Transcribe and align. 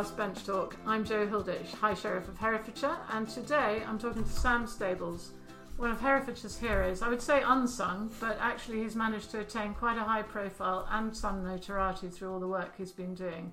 podcast 0.00 0.16
Bench 0.16 0.46
Talk. 0.46 0.76
I'm 0.86 1.04
Joe 1.04 1.26
Hilditch, 1.26 1.72
High 1.74 1.92
Sheriff 1.92 2.26
of 2.26 2.38
Herefordshire, 2.38 2.96
and 3.10 3.28
today 3.28 3.82
I'm 3.86 3.98
talking 3.98 4.24
to 4.24 4.30
Sam 4.30 4.66
Stables, 4.66 5.32
one 5.76 5.90
of 5.90 6.00
Herefordshire's 6.00 6.58
heroes. 6.58 7.02
I 7.02 7.08
would 7.10 7.20
say 7.20 7.42
unsung, 7.44 8.10
but 8.18 8.38
actually 8.40 8.82
he's 8.82 8.96
managed 8.96 9.30
to 9.32 9.40
attain 9.40 9.74
quite 9.74 9.98
a 9.98 10.04
high 10.04 10.22
profile 10.22 10.88
and 10.90 11.14
some 11.14 11.44
notoriety 11.44 12.08
through 12.08 12.32
all 12.32 12.40
the 12.40 12.48
work 12.48 12.72
he's 12.78 12.92
been 12.92 13.14
doing. 13.14 13.52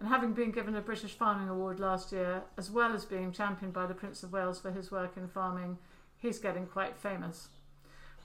And 0.00 0.08
having 0.08 0.32
been 0.32 0.50
given 0.50 0.74
a 0.74 0.80
British 0.80 1.12
Farming 1.12 1.48
Award 1.48 1.78
last 1.78 2.10
year, 2.10 2.42
as 2.56 2.72
well 2.72 2.92
as 2.92 3.04
being 3.04 3.30
championed 3.30 3.72
by 3.72 3.86
the 3.86 3.94
Prince 3.94 4.24
of 4.24 4.32
Wales 4.32 4.60
for 4.60 4.72
his 4.72 4.90
work 4.90 5.16
in 5.16 5.28
farming, 5.28 5.78
he's 6.16 6.40
getting 6.40 6.66
quite 6.66 6.96
famous. 6.96 7.50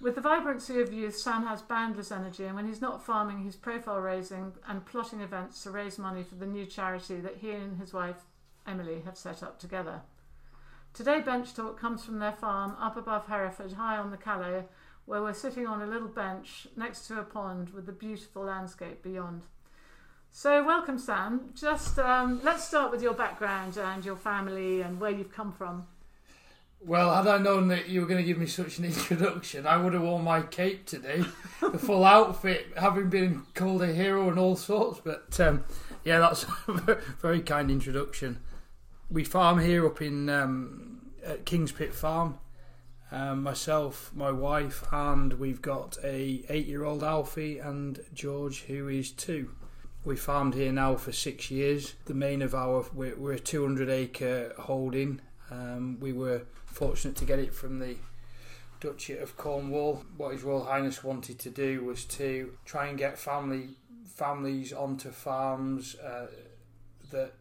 With 0.04 0.16
the 0.16 0.22
vibrancy 0.22 0.82
of 0.82 0.92
youth, 0.92 1.16
Sam 1.16 1.46
has 1.46 1.62
boundless 1.62 2.12
energy, 2.12 2.44
and 2.44 2.58
when 2.58 2.68
he's 2.68 2.82
not 2.82 3.02
farming, 3.02 3.42
he's 3.42 3.56
profile 3.56 4.02
raising 4.02 4.52
and 4.68 4.86
plotting 4.86 5.22
events 5.22 5.64
to 5.64 5.72
raise 5.72 5.98
money 5.98 6.24
for 6.24 6.36
the 6.36 6.46
new 6.46 6.66
charity 6.66 7.22
that 7.22 7.38
he 7.38 7.52
and 7.52 7.80
his 7.80 7.94
wife, 7.94 8.18
Emily, 8.68 9.00
have 9.06 9.16
set 9.16 9.42
up 9.42 9.60
together. 9.60 10.02
Today, 10.94 11.22
Bench 11.22 11.54
Talk 11.54 11.80
comes 11.80 12.04
from 12.04 12.20
their 12.20 12.34
farm 12.34 12.76
up 12.82 12.98
above 12.98 13.28
Hereford, 13.28 13.72
high 13.72 13.96
on 13.96 14.12
the 14.12 14.18
Calais, 14.18 14.66
where 15.06 15.22
we're 15.22 15.32
sitting 15.32 15.68
on 15.68 15.82
a 15.82 15.88
little 15.88 16.10
bench 16.10 16.68
next 16.76 17.08
to 17.08 17.22
a 17.22 17.24
pond 17.24 17.70
with 17.70 17.86
the 17.86 17.94
beautiful 17.94 18.44
landscape 18.44 19.04
beyond. 19.04 19.44
So, 20.32 20.66
welcome, 20.66 21.00
Sam. 21.00 21.52
Just 21.56 21.98
um, 21.98 22.42
let's 22.44 22.66
start 22.68 22.92
with 22.92 23.02
your 23.02 23.14
background 23.14 23.78
and 23.78 24.04
your 24.04 24.18
family 24.18 24.82
and 24.82 25.00
where 25.00 25.12
you've 25.12 25.32
come 25.32 25.54
from. 25.54 25.88
Well, 26.86 27.16
had 27.16 27.28
I 27.28 27.38
known 27.38 27.70
that 27.70 27.88
you 27.88 28.02
were 28.02 28.08
going 28.08 28.20
to 28.20 28.26
give 28.26 28.38
me 28.38 28.46
such 28.46 28.78
an 28.78 28.86
introduction, 28.86 29.66
I 29.66 29.78
would 29.78 29.94
have 29.94 30.02
worn 30.02 30.24
my 30.24 30.42
cape 30.42 30.86
today, 30.86 31.24
the 31.62 31.78
full 31.78 32.04
outfit, 32.04 32.68
having 32.76 33.10
been 33.10 33.44
called 33.54 33.82
a 33.82 33.94
hero 33.94 34.30
and 34.30 34.38
all 34.38 34.58
sorts. 34.58 35.00
But 35.00 35.40
um, 35.40 35.64
yeah, 36.04 36.20
that's 36.20 36.46
a 36.68 36.98
very 37.22 37.42
kind 37.42 37.72
introduction. 37.72 38.42
We 39.10 39.24
farm 39.24 39.60
here 39.60 39.86
up 39.86 40.02
in 40.02 40.30
um, 40.30 41.12
at 41.26 41.46
Kingspit 41.46 41.94
Farm. 41.94 42.40
Um, 43.12 43.44
myself, 43.44 44.12
my 44.16 44.32
wife, 44.32 44.84
and 44.92 45.34
we've 45.34 45.62
got 45.62 45.98
a 46.04 46.44
eight-year-old 46.50 47.04
Alfie 47.04 47.60
and 47.60 48.00
George, 48.14 48.64
who 48.64 48.88
is 48.88 49.12
two. 49.12 49.52
We 50.04 50.16
farmed 50.16 50.56
here 50.56 50.72
now 50.72 50.96
for 50.96 51.12
six 51.12 51.52
years. 51.52 51.94
The 52.06 52.16
main 52.16 52.42
of 52.42 52.56
our 52.56 52.86
we're, 52.92 53.16
we're 53.16 53.34
a 53.34 53.40
200-acre 53.40 54.54
holding. 54.58 55.22
Um, 55.52 56.00
we 56.00 56.12
were 56.12 56.42
fortunate 56.74 57.16
to 57.18 57.26
get 57.26 57.40
it 57.40 57.54
from 57.54 57.80
the 57.80 57.96
Duchy 58.80 59.18
of 59.18 59.38
Cornwall. 59.38 60.04
What 60.18 60.34
His 60.34 60.44
Royal 60.44 60.66
Highness 60.66 61.04
wanted 61.04 61.40
to 61.40 61.50
do 61.50 61.84
was 61.86 62.04
to 62.06 62.54
try 62.66 62.88
and 62.88 62.98
get 62.98 63.18
family 63.18 63.70
families 64.06 64.74
onto 64.74 65.10
farms 65.10 65.96
uh, 65.96 66.28
that 67.12 67.34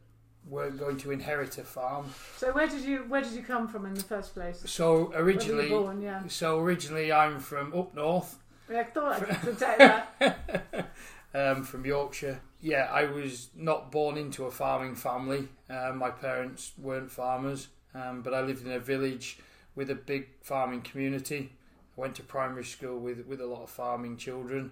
weren't 0.49 0.79
going 0.79 0.97
to 0.99 1.11
inherit 1.11 1.59
a 1.59 1.65
farm. 1.65 2.07
So, 2.37 2.53
where 2.53 2.67
did 2.67 2.83
you 2.83 2.99
where 3.09 3.23
did 3.23 3.33
you 3.33 3.43
come 3.43 3.69
from 3.69 3.87
in 3.87 3.95
the 3.95 4.03
first 4.03 4.35
place? 4.35 4.63
So 4.67 5.05
Where 5.11 5.23
were 5.25 5.31
you 5.31 5.37
originally, 5.37 5.69
born? 5.69 6.01
Yeah, 6.03 6.23
so 6.29 6.59
originally 6.61 7.13
I'm 7.13 7.39
from 7.41 7.73
up 7.75 7.95
north, 7.95 8.39
yeah 8.71 8.81
I 8.81 8.85
thought 8.85 9.13
I 9.13 9.21
could 9.21 9.41
detect 9.59 10.19
that. 10.21 10.91
um, 11.35 11.63
from 11.65 11.85
Yorkshire. 11.85 12.41
Yeah, 12.61 12.89
I 12.93 13.05
was 13.05 13.51
not 13.57 13.91
born 13.91 14.17
into 14.17 14.45
a 14.45 14.51
farming 14.51 14.95
family. 14.95 15.49
Um, 15.69 15.99
my 15.99 16.11
parents 16.11 16.73
weren't 16.79 17.11
farmers, 17.11 17.69
um, 17.95 18.23
but 18.23 18.35
I 18.35 18.41
lived 18.41 18.65
in 18.65 18.73
a 18.73 18.79
village 18.79 19.39
with 19.75 19.91
a 19.91 19.95
big 19.95 20.29
farming 20.43 20.83
community. 20.83 21.53
I 21.97 22.01
went 22.01 22.15
to 22.17 22.23
primary 22.23 22.65
school 22.65 22.99
with, 22.99 23.27
with 23.27 23.41
a 23.41 23.47
lot 23.47 23.63
of 23.63 23.71
farming 23.71 24.17
children 24.17 24.71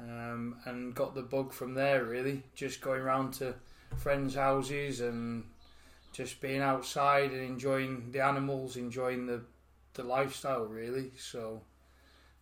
um, 0.00 0.56
and 0.64 0.94
got 0.94 1.14
the 1.14 1.22
bug 1.22 1.52
from 1.52 1.74
there, 1.74 2.04
really. 2.04 2.42
Just 2.54 2.80
going 2.80 3.00
around 3.00 3.32
to 3.34 3.54
friends' 3.96 4.34
houses 4.34 5.00
and 5.00 5.44
just 6.12 6.40
being 6.40 6.60
outside 6.60 7.32
and 7.32 7.42
enjoying 7.42 8.10
the 8.12 8.20
animals, 8.20 8.76
enjoying 8.76 9.26
the, 9.26 9.40
the 9.94 10.04
lifestyle, 10.04 10.64
really. 10.64 11.10
So 11.18 11.60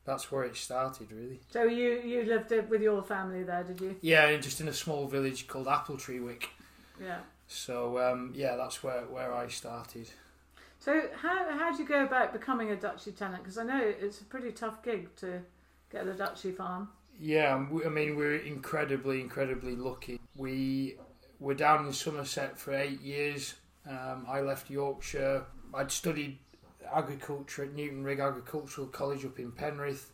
that's 0.04 0.30
where 0.30 0.44
it 0.44 0.56
started, 0.56 1.10
really. 1.12 1.40
So 1.50 1.64
you 1.64 2.00
you 2.04 2.24
lived 2.24 2.50
with 2.68 2.82
your 2.82 3.02
family 3.02 3.44
there, 3.44 3.64
did 3.64 3.80
you? 3.80 3.96
Yeah, 4.00 4.36
just 4.36 4.60
in 4.60 4.68
a 4.68 4.72
small 4.72 5.06
village 5.06 5.46
called 5.46 5.66
Appletreewick. 5.66 6.44
Yeah. 7.00 7.20
So 7.46 7.98
um, 7.98 8.32
yeah, 8.34 8.56
that's 8.56 8.82
where, 8.82 9.02
where 9.02 9.34
I 9.34 9.48
started. 9.48 10.08
So 10.78 11.02
how 11.14 11.48
how 11.56 11.70
do 11.70 11.82
you 11.82 11.88
go 11.88 12.02
about 12.02 12.32
becoming 12.32 12.70
a 12.70 12.76
duchy 12.76 13.12
tenant? 13.12 13.42
Because 13.42 13.58
I 13.58 13.62
know 13.64 13.80
it's 13.80 14.20
a 14.20 14.24
pretty 14.24 14.50
tough 14.50 14.82
gig 14.82 15.14
to 15.16 15.40
get 15.90 16.06
a 16.06 16.14
duchy 16.14 16.50
farm. 16.50 16.88
Yeah, 17.20 17.54
I 17.54 17.88
mean 17.88 18.16
we're 18.16 18.36
incredibly, 18.36 19.20
incredibly 19.20 19.76
lucky. 19.76 20.18
We 20.34 20.96
were 21.38 21.54
down 21.54 21.86
in 21.86 21.92
Somerset 21.92 22.58
for 22.58 22.74
eight 22.74 23.00
years. 23.00 23.54
Um, 23.88 24.26
I 24.28 24.40
left 24.40 24.70
Yorkshire. 24.70 25.44
I'd 25.74 25.92
studied 25.92 26.38
agriculture 26.92 27.64
at 27.64 27.74
Newton 27.74 28.02
Rigg 28.04 28.20
Agricultural 28.20 28.88
College 28.88 29.24
up 29.24 29.38
in 29.38 29.52
Penrith. 29.52 30.10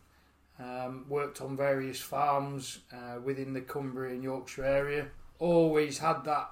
Um, 0.61 1.07
worked 1.09 1.41
on 1.41 1.57
various 1.57 2.01
farms 2.01 2.81
uh, 2.93 3.21
within 3.21 3.53
the 3.53 3.61
Cumbria 3.61 4.13
and 4.13 4.25
Yorkshire 4.25 4.65
area. 4.65 5.07
Always 5.39 5.99
had 5.99 6.25
that 6.25 6.51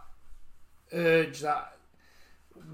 urge, 0.93 1.41
that 1.41 1.77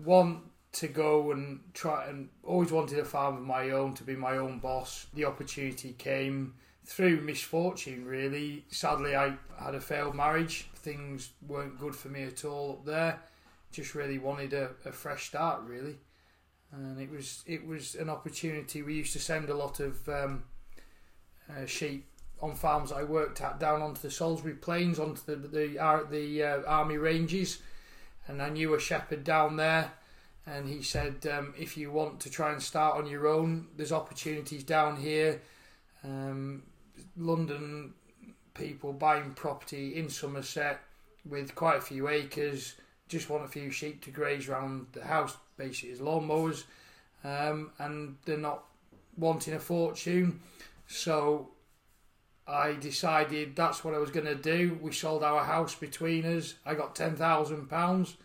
want 0.05 0.41
to 0.73 0.89
go 0.89 1.33
and 1.33 1.61
try, 1.75 2.07
and 2.07 2.29
always 2.43 2.73
wanted 2.73 2.99
a 2.99 3.05
farm 3.05 3.37
of 3.37 3.43
my 3.43 3.71
own 3.71 3.95
to 3.95 4.05
be 4.05 4.17
my 4.17 4.37
own 4.39 4.59
boss. 4.59 5.07
The 5.15 5.25
opportunity 5.25 5.95
came 5.99 6.55
through 6.85 7.21
misfortune, 7.21 8.05
really. 8.05 8.65
Sadly, 8.69 9.15
I 9.15 9.37
had 9.59 9.75
a 9.75 9.81
failed 9.81 10.15
marriage. 10.15 10.69
Things 10.75 11.31
weren't 11.47 11.79
good 11.79 11.95
for 11.95 12.09
me 12.09 12.25
at 12.25 12.45
all 12.45 12.73
up 12.73 12.87
there. 12.87 13.21
Just 13.71 13.95
really 13.95 14.19
wanted 14.19 14.53
a, 14.53 14.71
a 14.85 14.93
fresh 14.93 15.27
start, 15.27 15.63
really. 15.63 15.97
And 16.73 16.99
it 17.01 17.11
was 17.11 17.45
it 17.47 17.67
was 17.67 17.95
an 17.95 18.09
opportunity. 18.09 18.83
We 18.83 18.95
used 18.95 19.13
to 19.13 19.19
send 19.21 19.51
a 19.51 19.55
lot 19.55 19.79
of 19.81 20.09
um, 20.09 20.45
uh, 21.51 21.67
sheep 21.67 22.07
on 22.41 22.55
farms 22.55 22.91
I 22.93 23.05
worked 23.05 23.41
at 23.41 23.61
down 23.61 23.83
onto 23.83 24.01
the 24.01 24.11
Salisbury 24.11 24.55
Plains, 24.55 24.99
onto 24.99 25.21
the 25.25 25.37
the, 25.37 25.79
ar- 25.79 26.05
the 26.05 26.43
uh, 26.43 26.63
army 26.67 26.97
ranges, 26.97 27.59
and 28.29 28.41
I 28.43 28.49
knew 28.49 28.75
a 28.75 28.81
shepherd 28.81 29.25
down 29.25 29.57
there, 29.57 29.93
and 30.47 30.69
he 30.69 30.83
said, 30.83 31.27
um, 31.33 31.55
if 31.59 31.77
you 31.77 31.91
want 31.91 32.21
to 32.21 32.31
try 32.31 32.53
and 32.53 32.63
start 32.63 32.97
on 32.97 33.07
your 33.07 33.27
own, 33.27 33.69
there's 33.77 33.93
opportunities 33.93 34.65
down 34.65 34.97
here. 34.97 35.41
Um, 36.05 36.65
London 37.17 37.95
people 38.55 38.93
buying 38.93 39.33
property 39.35 39.97
in 39.97 40.09
Somerset 40.09 40.81
with 41.29 41.55
quite 41.55 41.79
a 41.79 41.83
few 41.83 42.09
acres, 42.09 42.75
just 43.09 43.31
want 43.31 43.45
a 43.45 43.49
few 43.49 43.71
sheep 43.71 44.03
to 44.05 44.11
graze 44.11 44.49
around 44.49 44.87
the 44.93 45.05
house, 45.05 45.37
basically 45.57 45.93
as 45.93 46.01
lawnmowers, 46.01 46.65
um, 47.25 47.71
and 47.79 48.17
they're 48.25 48.37
not 48.37 48.65
wanting 49.17 49.55
a 49.55 49.61
fortune. 49.61 50.41
So 50.87 51.51
I 52.47 52.75
decided 52.75 53.55
that's 53.55 53.85
what 53.85 53.95
I 53.95 53.99
was 53.99 54.11
going 54.11 54.27
to 54.27 54.35
do. 54.35 54.79
We 54.81 54.93
sold 54.93 55.23
our 55.23 55.45
house 55.45 55.75
between 55.75 56.25
us. 56.25 56.55
I 56.67 56.75
got 56.75 56.97
ten 56.97 57.17
thousand 57.17 57.69
pounds, 57.69 58.17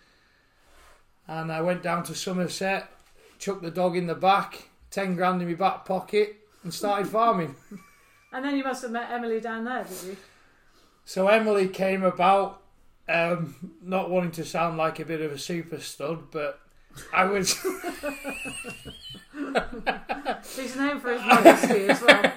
and 1.28 1.52
I 1.52 1.62
went 1.62 1.84
down 1.84 2.04
to 2.04 2.16
Somerset, 2.16 2.90
chucked 3.40 3.62
the 3.62 3.72
dog 3.72 3.96
in 3.96 4.08
the 4.08 4.16
back, 4.16 4.70
ten 4.90 5.16
grand 5.16 5.42
in 5.42 5.48
my 5.48 5.54
back 5.54 5.86
pocket, 5.86 6.38
and 6.64 6.74
started 6.74 7.08
farming. 7.08 7.56
And 8.34 8.44
then 8.44 8.58
you 8.58 8.64
must 8.64 8.82
have 8.82 8.92
met 8.92 9.10
Emily 9.10 9.40
down 9.40 9.64
there, 9.64 9.86
did 9.86 10.04
you? 10.04 10.18
So 11.06 11.28
Emily 11.30 11.70
came 11.70 12.04
about, 12.04 12.62
um, 13.08 13.56
not 13.82 14.10
wanting 14.10 14.32
to 14.32 14.44
sound 14.44 14.78
like 14.78 15.00
a 15.00 15.06
bit 15.06 15.22
of 15.22 15.32
a 15.32 15.38
super 15.38 15.80
stud, 15.80 16.30
but 16.30 16.60
I 17.14 17.24
was. 17.24 17.54
He's 20.56 20.76
known 20.76 21.00
for 21.00 21.14
his 21.14 21.22
modesty 21.22 21.88
as 21.88 22.02
well. 22.02 22.34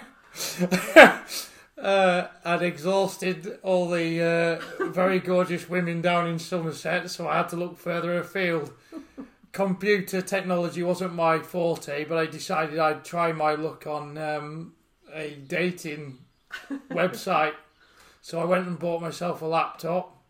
uh, 1.81 2.29
I'd 2.44 2.62
exhausted 2.62 3.59
all 3.62 3.88
the 3.88 4.61
uh, 4.81 4.87
very 4.91 5.19
gorgeous 5.19 5.69
women 5.69 6.03
down 6.03 6.27
in 6.27 6.38
Somerset, 6.38 7.11
so 7.11 7.29
I 7.29 7.38
had 7.38 7.49
to 7.50 7.56
look 7.56 7.79
further 7.79 8.19
afield. 8.19 8.73
Computer 9.53 10.21
technology 10.21 10.82
wasn't 10.82 11.15
my 11.15 11.38
forte, 11.38 12.05
but 12.05 12.19
I 12.19 12.27
decided 12.27 12.79
I'd 12.79 13.05
try 13.05 13.32
my 13.32 13.55
luck 13.55 13.87
on 13.87 14.19
um, 14.19 14.75
a 15.12 15.35
dating 15.35 16.19
website. 16.91 17.55
So 18.21 18.41
I 18.41 18.44
went 18.44 18.67
and 18.67 18.79
bought 18.79 19.00
myself 19.00 19.41
a 19.41 19.47
laptop, 19.47 20.23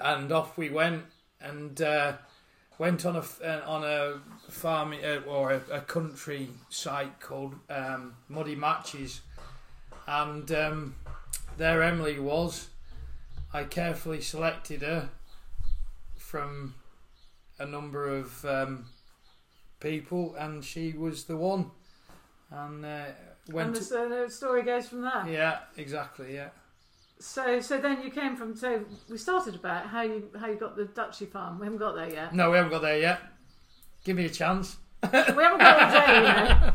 and 0.00 0.30
off 0.30 0.56
we 0.56 0.70
went, 0.70 1.04
and 1.40 1.80
uh, 1.82 2.14
went 2.78 3.04
on 3.04 3.16
a 3.16 3.24
uh, 3.44 3.62
on 3.66 3.84
a 3.84 4.20
farm 4.50 4.94
uh, 5.04 5.28
or 5.28 5.52
a, 5.52 5.60
a 5.72 5.80
country 5.80 6.50
site 6.70 7.18
called 7.20 7.56
um, 7.68 8.14
Muddy 8.28 8.54
Matches, 8.54 9.22
and 10.06 10.50
um, 10.52 10.94
there 11.56 11.82
Emily 11.82 12.18
was. 12.18 12.68
I 13.52 13.64
carefully 13.64 14.20
selected 14.20 14.82
her 14.82 15.08
from 16.16 16.74
a 17.58 17.66
number 17.66 18.08
of 18.08 18.44
um, 18.44 18.86
people, 19.80 20.34
and 20.38 20.64
she 20.64 20.92
was 20.92 21.24
the 21.24 21.36
one. 21.36 21.70
And 22.50 22.84
uh, 22.84 23.04
went 23.50 23.68
and 23.68 23.74
to- 23.76 23.80
the, 23.80 23.86
so 23.86 24.08
the 24.08 24.30
story 24.30 24.62
goes 24.62 24.88
from 24.88 25.02
there. 25.02 25.24
yeah, 25.28 25.58
exactly. 25.76 26.34
Yeah. 26.34 26.48
So, 27.18 27.60
so 27.60 27.78
then 27.78 28.02
you 28.02 28.10
came 28.10 28.36
from. 28.36 28.54
So 28.56 28.84
we 29.08 29.16
started 29.16 29.54
about 29.54 29.86
how 29.86 30.02
you 30.02 30.28
how 30.38 30.48
you 30.48 30.56
got 30.56 30.76
the 30.76 30.84
Duchy 30.84 31.24
farm. 31.26 31.58
We 31.58 31.64
haven't 31.66 31.78
got 31.78 31.94
there 31.94 32.10
yet. 32.10 32.34
No, 32.34 32.50
we 32.50 32.56
haven't 32.58 32.72
got 32.72 32.82
there 32.82 32.98
yet. 32.98 33.20
Give 34.04 34.16
me 34.16 34.26
a 34.26 34.30
chance. 34.30 34.76
we 35.02 35.08
haven't 35.18 35.58
got 35.58 35.82
all 35.82 36.06
day, 36.06 36.14
you 36.14 36.22
know. 36.22 36.72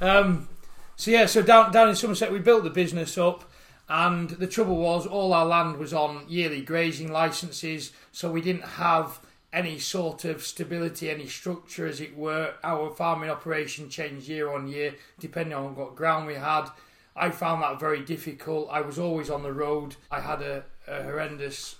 Um, 0.00 0.48
so 0.96 1.10
yeah, 1.10 1.26
so 1.26 1.42
down 1.42 1.72
down 1.72 1.88
in 1.88 1.94
Somerset, 1.94 2.32
we 2.32 2.38
built 2.38 2.64
the 2.64 2.70
business 2.70 3.16
up, 3.18 3.50
and 3.88 4.30
the 4.30 4.46
trouble 4.46 4.76
was 4.76 5.06
all 5.06 5.32
our 5.32 5.46
land 5.46 5.78
was 5.78 5.92
on 5.92 6.24
yearly 6.28 6.62
grazing 6.62 7.12
licenses, 7.12 7.92
so 8.12 8.30
we 8.30 8.40
didn't 8.40 8.64
have 8.64 9.20
any 9.52 9.78
sort 9.78 10.24
of 10.24 10.42
stability, 10.42 11.10
any 11.10 11.26
structure, 11.26 11.86
as 11.86 12.00
it 12.00 12.16
were. 12.16 12.54
Our 12.64 12.90
farming 12.90 13.30
operation 13.30 13.90
changed 13.90 14.28
year 14.28 14.50
on 14.50 14.66
year, 14.66 14.94
depending 15.18 15.54
on 15.54 15.76
what 15.76 15.94
ground 15.94 16.26
we 16.26 16.34
had. 16.34 16.68
I 17.14 17.30
found 17.30 17.62
that 17.62 17.78
very 17.78 18.02
difficult. 18.02 18.70
I 18.70 18.80
was 18.80 18.98
always 18.98 19.28
on 19.28 19.42
the 19.42 19.52
road. 19.52 19.96
I 20.10 20.20
had 20.20 20.40
a, 20.40 20.64
a 20.88 21.02
horrendous 21.02 21.76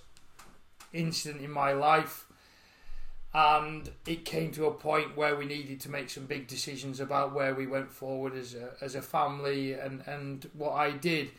incident 0.93 1.43
in 1.43 1.49
my 1.49 1.73
life 1.73 2.25
and 3.33 3.89
it 4.05 4.25
came 4.25 4.51
to 4.51 4.65
a 4.67 4.71
point 4.71 5.17
where 5.17 5.35
we 5.35 5.45
needed 5.45 5.79
to 5.81 5.89
make 5.89 6.09
some 6.09 6.25
big 6.25 6.47
decisions 6.47 6.99
about 6.99 7.33
where 7.33 7.55
we 7.55 7.65
went 7.65 7.91
forward 7.91 8.35
as 8.35 8.53
a, 8.53 8.73
as 8.81 8.93
a 8.95 9.01
family 9.01 9.73
and, 9.73 10.03
and 10.07 10.49
what 10.53 10.73
I 10.73 10.91
did. 10.91 11.31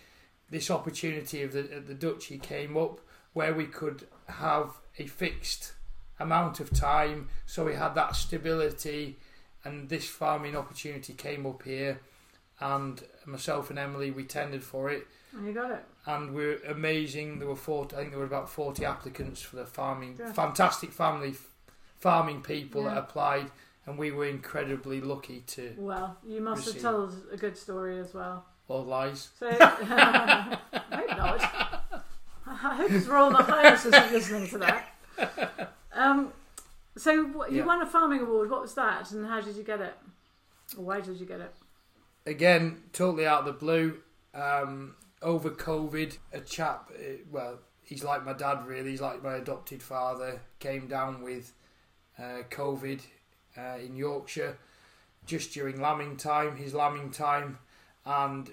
This 0.50 0.70
opportunity 0.70 1.43
of 1.43 1.52
the, 1.52 1.62
the 1.62 1.94
Duchy 1.94 2.38
came 2.38 2.76
up 2.76 3.00
where 3.32 3.55
we 3.55 3.67
could 3.67 4.06
have 4.29 4.70
a 4.99 5.06
fixed 5.06 5.73
amount 6.20 6.61
of 6.61 6.70
time, 6.73 7.29
so 7.46 7.64
we 7.64 7.75
had 7.75 7.94
that 7.96 8.14
stability, 8.14 9.19
and 9.64 9.88
this 9.88 10.08
farming 10.08 10.56
opportunity 10.56 11.12
came 11.12 11.44
up 11.46 11.62
here, 11.64 12.00
and 12.61 13.02
myself 13.26 13.70
and 13.70 13.79
Emily 13.79 14.11
we 14.12 14.23
tendered 14.25 14.62
for 14.62 14.91
it, 14.91 15.06
And 15.37 15.46
you 15.46 15.52
got 15.52 15.73
it. 15.73 15.85
and 16.06 16.32
we're 16.35 16.58
amazing. 16.69 17.38
There 17.41 17.49
were 17.49 17.56
40, 17.56 17.96
I 17.96 17.99
think 18.00 18.11
there 18.11 18.20
were 18.20 18.26
about 18.26 18.49
forty 18.49 18.85
applicants 18.85 19.43
for 19.43 19.56
the 19.56 19.67
farming, 19.67 20.17
Yeah. 20.20 20.32
fantastic 20.32 20.93
family 20.93 21.35
farming 22.05 22.43
people 22.43 22.85
that 22.85 22.99
applied, 22.99 23.51
and 23.87 23.99
we 23.99 24.11
were 24.11 24.27
incredibly 24.27 25.01
lucky 25.01 25.41
to 25.47 25.73
Well, 25.79 26.19
you 26.27 26.41
must 26.43 26.67
have 26.67 26.81
told 26.83 27.09
us 27.11 27.15
a 27.33 27.37
good 27.39 27.56
story 27.56 27.99
as 27.99 28.12
well. 28.12 28.45
all 28.69 28.85
lies. 28.85 29.31
So, 29.39 29.49
I 29.61 30.59
hope 30.93 31.17
not. 31.17 32.05
I 32.47 32.75
hope 32.77 33.09
Royal 33.09 33.33
Highness 33.33 33.87
isn't 33.87 34.12
listening 34.12 34.49
to 34.49 34.59
that. 34.59 35.73
Um, 35.95 36.33
so 36.97 37.25
what, 37.29 37.51
you 37.53 37.59
Yeah. 37.61 37.65
won 37.67 37.81
a 37.81 37.87
farming 37.87 38.21
award. 38.21 38.51
What 38.51 38.61
was 38.61 38.75
that, 38.75 39.11
and 39.12 39.27
how 39.27 39.41
did 39.41 39.56
you 39.56 39.62
get 39.62 39.81
it? 39.81 39.95
Or 40.77 40.85
why 40.85 41.01
did 41.01 41.19
you 41.19 41.27
get 41.27 41.41
it? 41.41 41.55
again, 42.27 42.83
totally 42.93 43.27
out 43.27 43.41
of 43.41 43.47
the 43.47 43.53
blue. 43.53 43.99
Um, 44.35 44.95
over 45.23 45.51
COVID, 45.51 46.17
a 46.33 46.41
chap, 46.41 46.91
uh, 46.95 47.03
well, 47.31 47.59
he's 47.83 48.03
like 48.05 48.25
my 48.25 48.33
dad, 48.35 48.67
really. 48.67 48.91
He's 48.91 49.01
like 49.01 49.23
my 49.23 49.35
adopted 49.37 49.83
father. 49.83 50.41
Came 50.59 50.87
down 50.87 51.23
with 51.23 51.53
COVID 52.20 53.00
uh, 53.56 53.78
in 53.84 53.96
Yorkshire 53.96 54.56
just 55.26 55.52
during 55.52 55.81
lambing 55.81 56.16
time, 56.16 56.56
his 56.56 56.75
lambing 56.75 57.11
time, 57.11 57.58
and 58.05 58.50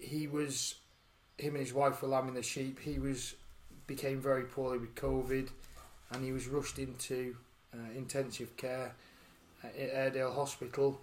he 0.00 0.26
was, 0.26 0.76
him 1.38 1.54
and 1.54 1.64
his 1.64 1.74
wife 1.74 2.02
were 2.02 2.08
lambing 2.08 2.34
the 2.34 2.42
sheep. 2.42 2.78
He 2.80 2.98
was 2.98 3.34
became 3.86 4.20
very 4.20 4.44
poorly 4.44 4.78
with 4.78 4.94
COVID, 4.94 5.50
and 6.12 6.24
he 6.24 6.32
was 6.32 6.46
rushed 6.46 6.78
into 6.78 7.36
uh, 7.74 7.96
intensive 7.96 8.56
care 8.56 8.94
at 9.62 9.74
Airedale 9.76 10.32
Hospital. 10.32 11.00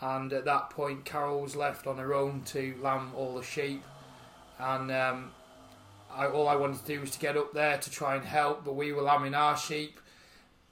And 0.00 0.32
at 0.32 0.44
that 0.44 0.70
point 0.70 1.04
Carol 1.04 1.40
was 1.40 1.56
left 1.56 1.86
on 1.86 1.98
her 1.98 2.14
own 2.14 2.42
to 2.46 2.76
lamb 2.80 3.12
all 3.16 3.34
the 3.34 3.42
sheep. 3.42 3.82
And 4.58 4.90
um, 4.92 5.30
I, 6.12 6.26
all 6.26 6.48
I 6.48 6.56
wanted 6.56 6.80
to 6.80 6.86
do 6.86 7.00
was 7.00 7.10
to 7.12 7.18
get 7.18 7.36
up 7.36 7.52
there 7.52 7.78
to 7.78 7.90
try 7.90 8.14
and 8.14 8.24
help 8.24 8.64
but 8.64 8.74
we 8.74 8.92
were 8.92 9.02
lambing 9.02 9.34
our 9.34 9.56
sheep 9.56 10.00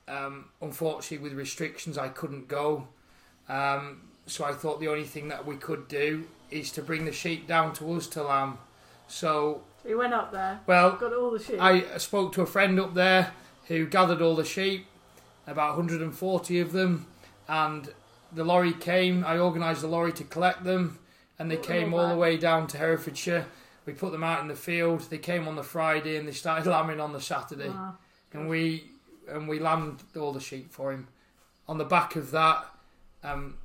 um, 0.08 0.46
unfortunately 0.60 1.18
with 1.18 1.36
restrictions 1.36 1.98
I 1.98 2.08
couldn't 2.08 2.48
go 2.48 2.88
um, 3.48 4.02
so 4.26 4.44
I 4.44 4.52
thought 4.52 4.80
the 4.80 4.88
only 4.88 5.04
thing 5.04 5.28
that 5.28 5.46
we 5.46 5.56
could 5.56 5.88
do 5.88 6.26
is 6.50 6.70
to 6.72 6.82
bring 6.82 7.04
the 7.04 7.12
sheep 7.12 7.46
down 7.46 7.72
to 7.74 7.92
us 7.92 8.06
to 8.08 8.22
lamb 8.22 8.58
so 9.08 9.62
you 9.86 9.98
went 9.98 10.14
up 10.14 10.32
there, 10.32 10.58
well 10.66 10.96
got 10.96 11.12
all 11.12 11.30
the 11.30 11.38
sheep. 11.38 11.60
I 11.60 11.98
spoke 11.98 12.32
to 12.32 12.42
a 12.42 12.46
friend 12.46 12.80
up 12.80 12.94
there 12.94 13.32
who 13.68 13.86
gathered 13.86 14.20
all 14.20 14.34
the 14.34 14.44
sheep, 14.44 14.86
about 15.46 15.76
140 15.76 16.58
of 16.60 16.72
them, 16.72 17.06
and 17.48 17.92
the 18.32 18.42
lorry 18.42 18.72
came. 18.72 19.24
I 19.24 19.38
organised 19.38 19.82
the 19.82 19.86
lorry 19.86 20.12
to 20.14 20.24
collect 20.24 20.64
them, 20.64 20.98
and 21.38 21.48
they 21.48 21.56
All 21.56 21.62
came 21.62 21.94
all 21.94 22.08
the 22.08 22.16
way 22.16 22.36
down 22.36 22.66
to 22.68 22.78
Herefordshire. 22.78 23.46
We 23.86 23.92
put 23.92 24.10
them 24.10 24.24
out 24.24 24.40
in 24.40 24.48
the 24.48 24.56
field. 24.56 25.02
They 25.08 25.18
came 25.18 25.46
on 25.46 25.54
the 25.54 25.62
Friday 25.62 26.16
and 26.16 26.26
they 26.26 26.32
started 26.32 26.68
lambing 26.68 27.00
on 27.00 27.12
the 27.12 27.20
Saturday, 27.20 27.68
Wow. 27.68 27.94
and 28.32 28.48
we 28.48 28.90
and 29.28 29.48
we 29.48 29.58
lambed 29.58 30.02
all 30.16 30.32
the 30.32 30.40
sheep 30.40 30.72
for 30.72 30.92
him. 30.92 31.08
On 31.68 31.78
the 31.78 31.84
back 31.84 32.16
of 32.16 32.30
that, 32.30 32.64
um, 33.24 33.56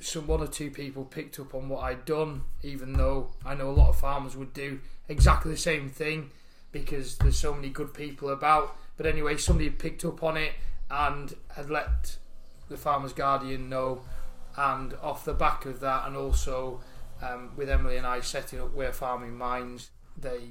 some 0.00 0.26
one 0.26 0.40
or 0.40 0.46
two 0.46 0.70
people 0.70 1.04
picked 1.04 1.38
up 1.38 1.54
on 1.54 1.68
what 1.68 1.82
I'd 1.84 2.04
done, 2.04 2.42
even 2.62 2.92
though 2.92 3.30
I 3.44 3.54
know 3.54 3.70
a 3.70 3.72
lot 3.72 3.88
of 3.88 3.96
farmers 3.96 4.36
would 4.36 4.52
do 4.52 4.80
exactly 5.08 5.52
the 5.52 5.58
same 5.58 5.88
thing 5.88 6.30
because 6.72 7.16
there's 7.18 7.38
so 7.38 7.54
many 7.54 7.70
good 7.70 7.94
people 7.94 8.28
about. 8.28 8.76
But 8.96 9.06
anyway, 9.06 9.36
somebody 9.36 9.70
picked 9.70 10.04
up 10.04 10.22
on 10.22 10.36
it 10.36 10.52
and 10.90 11.34
had 11.54 11.70
let 11.70 12.16
the 12.68 12.76
Farmers 12.76 13.12
Guardian 13.12 13.68
know, 13.68 14.02
and 14.56 14.94
off 15.02 15.24
the 15.24 15.34
back 15.34 15.66
of 15.66 15.80
that, 15.80 16.06
and 16.06 16.16
also 16.16 16.80
um, 17.22 17.50
with 17.56 17.70
Emily 17.70 17.96
and 17.96 18.06
I 18.06 18.20
setting 18.20 18.60
up 18.60 18.72
We're 18.72 18.92
Farming 18.92 19.36
Minds, 19.36 19.90
they 20.16 20.50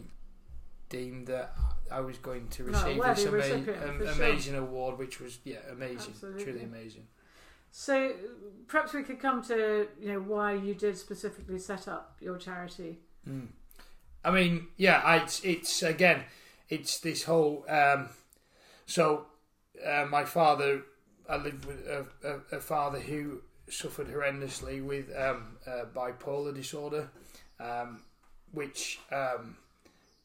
deemed 0.90 1.28
that 1.28 1.56
I 1.92 2.02
was 2.02 2.18
going 2.18 2.48
to 2.50 2.64
receive 2.64 2.98
worthy 2.98 3.14
this 3.22 3.28
ama- 3.28 3.38
recipient, 3.38 3.84
am- 3.84 3.98
for 4.00 4.06
sure. 4.14 4.26
amazing 4.26 4.56
award, 4.56 4.98
which 4.98 5.20
was 5.20 5.40
yeah 5.44 5.58
amazing, 5.72 6.14
Absolutely. 6.14 6.44
truly 6.44 6.64
amazing. 6.64 7.08
So 7.72 8.14
perhaps 8.68 8.94
we 8.94 9.04
could 9.04 9.20
come 9.20 9.44
to 9.44 9.88
you 10.00 10.14
know 10.14 10.20
why 10.20 10.54
you 10.54 10.74
did 10.74 10.98
specifically 10.98 11.60
set 11.60 11.88
up 11.88 12.16
your 12.22 12.38
charity. 12.38 13.00
Mm. 13.30 13.48
I 14.24 14.32
mean, 14.32 14.68
yeah, 14.78 15.02
I, 15.04 15.18
it's 15.18 15.44
it's 15.44 15.84
again, 15.84 16.24
it's 16.70 17.00
this 17.00 17.24
whole. 17.24 17.66
Um, 17.70 18.10
so, 18.88 19.26
uh, 19.86 20.06
my 20.10 20.26
father, 20.26 20.82
I 21.30 21.38
lived 21.38 21.66
with 21.66 21.86
a, 21.88 22.06
a, 22.24 22.58
a 22.58 22.60
father 22.60 23.00
who 23.00 23.42
suffered 23.70 24.08
horrendously 24.08 24.84
with 24.84 25.10
um, 25.15 25.58
uh, 25.68 25.86
bipolar 25.96 26.54
disorder, 26.54 27.10
um, 27.60 28.01
which, 28.51 29.00
um, 29.12 29.58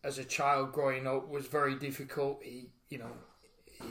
as 0.04 0.19
a 0.19 0.25
child 0.25 0.73
growing 0.73 1.07
up, 1.07 1.28
was 1.28 1.47
very 1.47 1.75
difficult. 1.76 2.40
He, 2.42 2.71
you 2.88 2.99
know. 2.99 3.11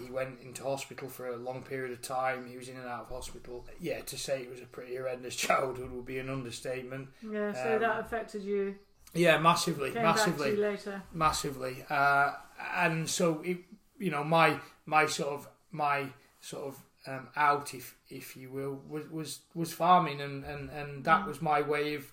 He 0.03 0.11
went 0.11 0.39
into 0.41 0.61
hospital 0.61 1.09
for 1.09 1.29
a 1.29 1.35
long 1.35 1.63
period 1.63 1.91
of 1.91 2.03
time. 2.03 2.45
He 2.45 2.55
was 2.57 2.69
in 2.69 2.77
and 2.77 2.85
out 2.87 3.01
of 3.01 3.09
hospital. 3.09 3.65
Yeah, 3.81 4.01
to 4.01 4.17
say 4.19 4.43
it 4.43 4.49
was 4.51 4.61
a 4.61 4.67
pretty 4.67 4.95
horrendous 4.95 5.35
childhood 5.47 5.91
would 5.91 6.05
be 6.05 6.19
an 6.19 6.29
understatement. 6.29 7.07
Yeah, 7.23 7.51
so 7.53 7.73
Um, 7.73 7.79
that 7.81 7.99
affected 8.01 8.43
you. 8.43 8.75
Yeah, 9.15 9.39
massively, 9.39 9.89
Came 9.89 10.03
massively 10.03 10.49
back 10.51 10.55
to 10.55 10.61
you 10.61 10.67
later. 10.93 11.01
massively 11.11 11.85
uh, 11.89 12.33
and 12.75 13.09
so 13.09 13.41
it, 13.41 13.57
you 13.97 14.11
know 14.11 14.23
my 14.23 14.59
my 14.85 15.07
sort 15.07 15.29
of 15.33 15.47
my 15.71 16.05
sort 16.39 16.65
of 16.67 16.79
um, 17.07 17.29
out 17.35 17.73
if 17.73 17.95
if 18.09 18.37
you 18.37 18.51
will 18.51 18.79
was 18.87 19.09
was, 19.09 19.39
was 19.55 19.73
farming 19.73 20.21
and, 20.21 20.43
and, 20.45 20.69
and 20.69 21.03
that 21.05 21.21
Mm. 21.23 21.27
was 21.29 21.41
my 21.41 21.61
way 21.63 21.95
of 21.95 22.05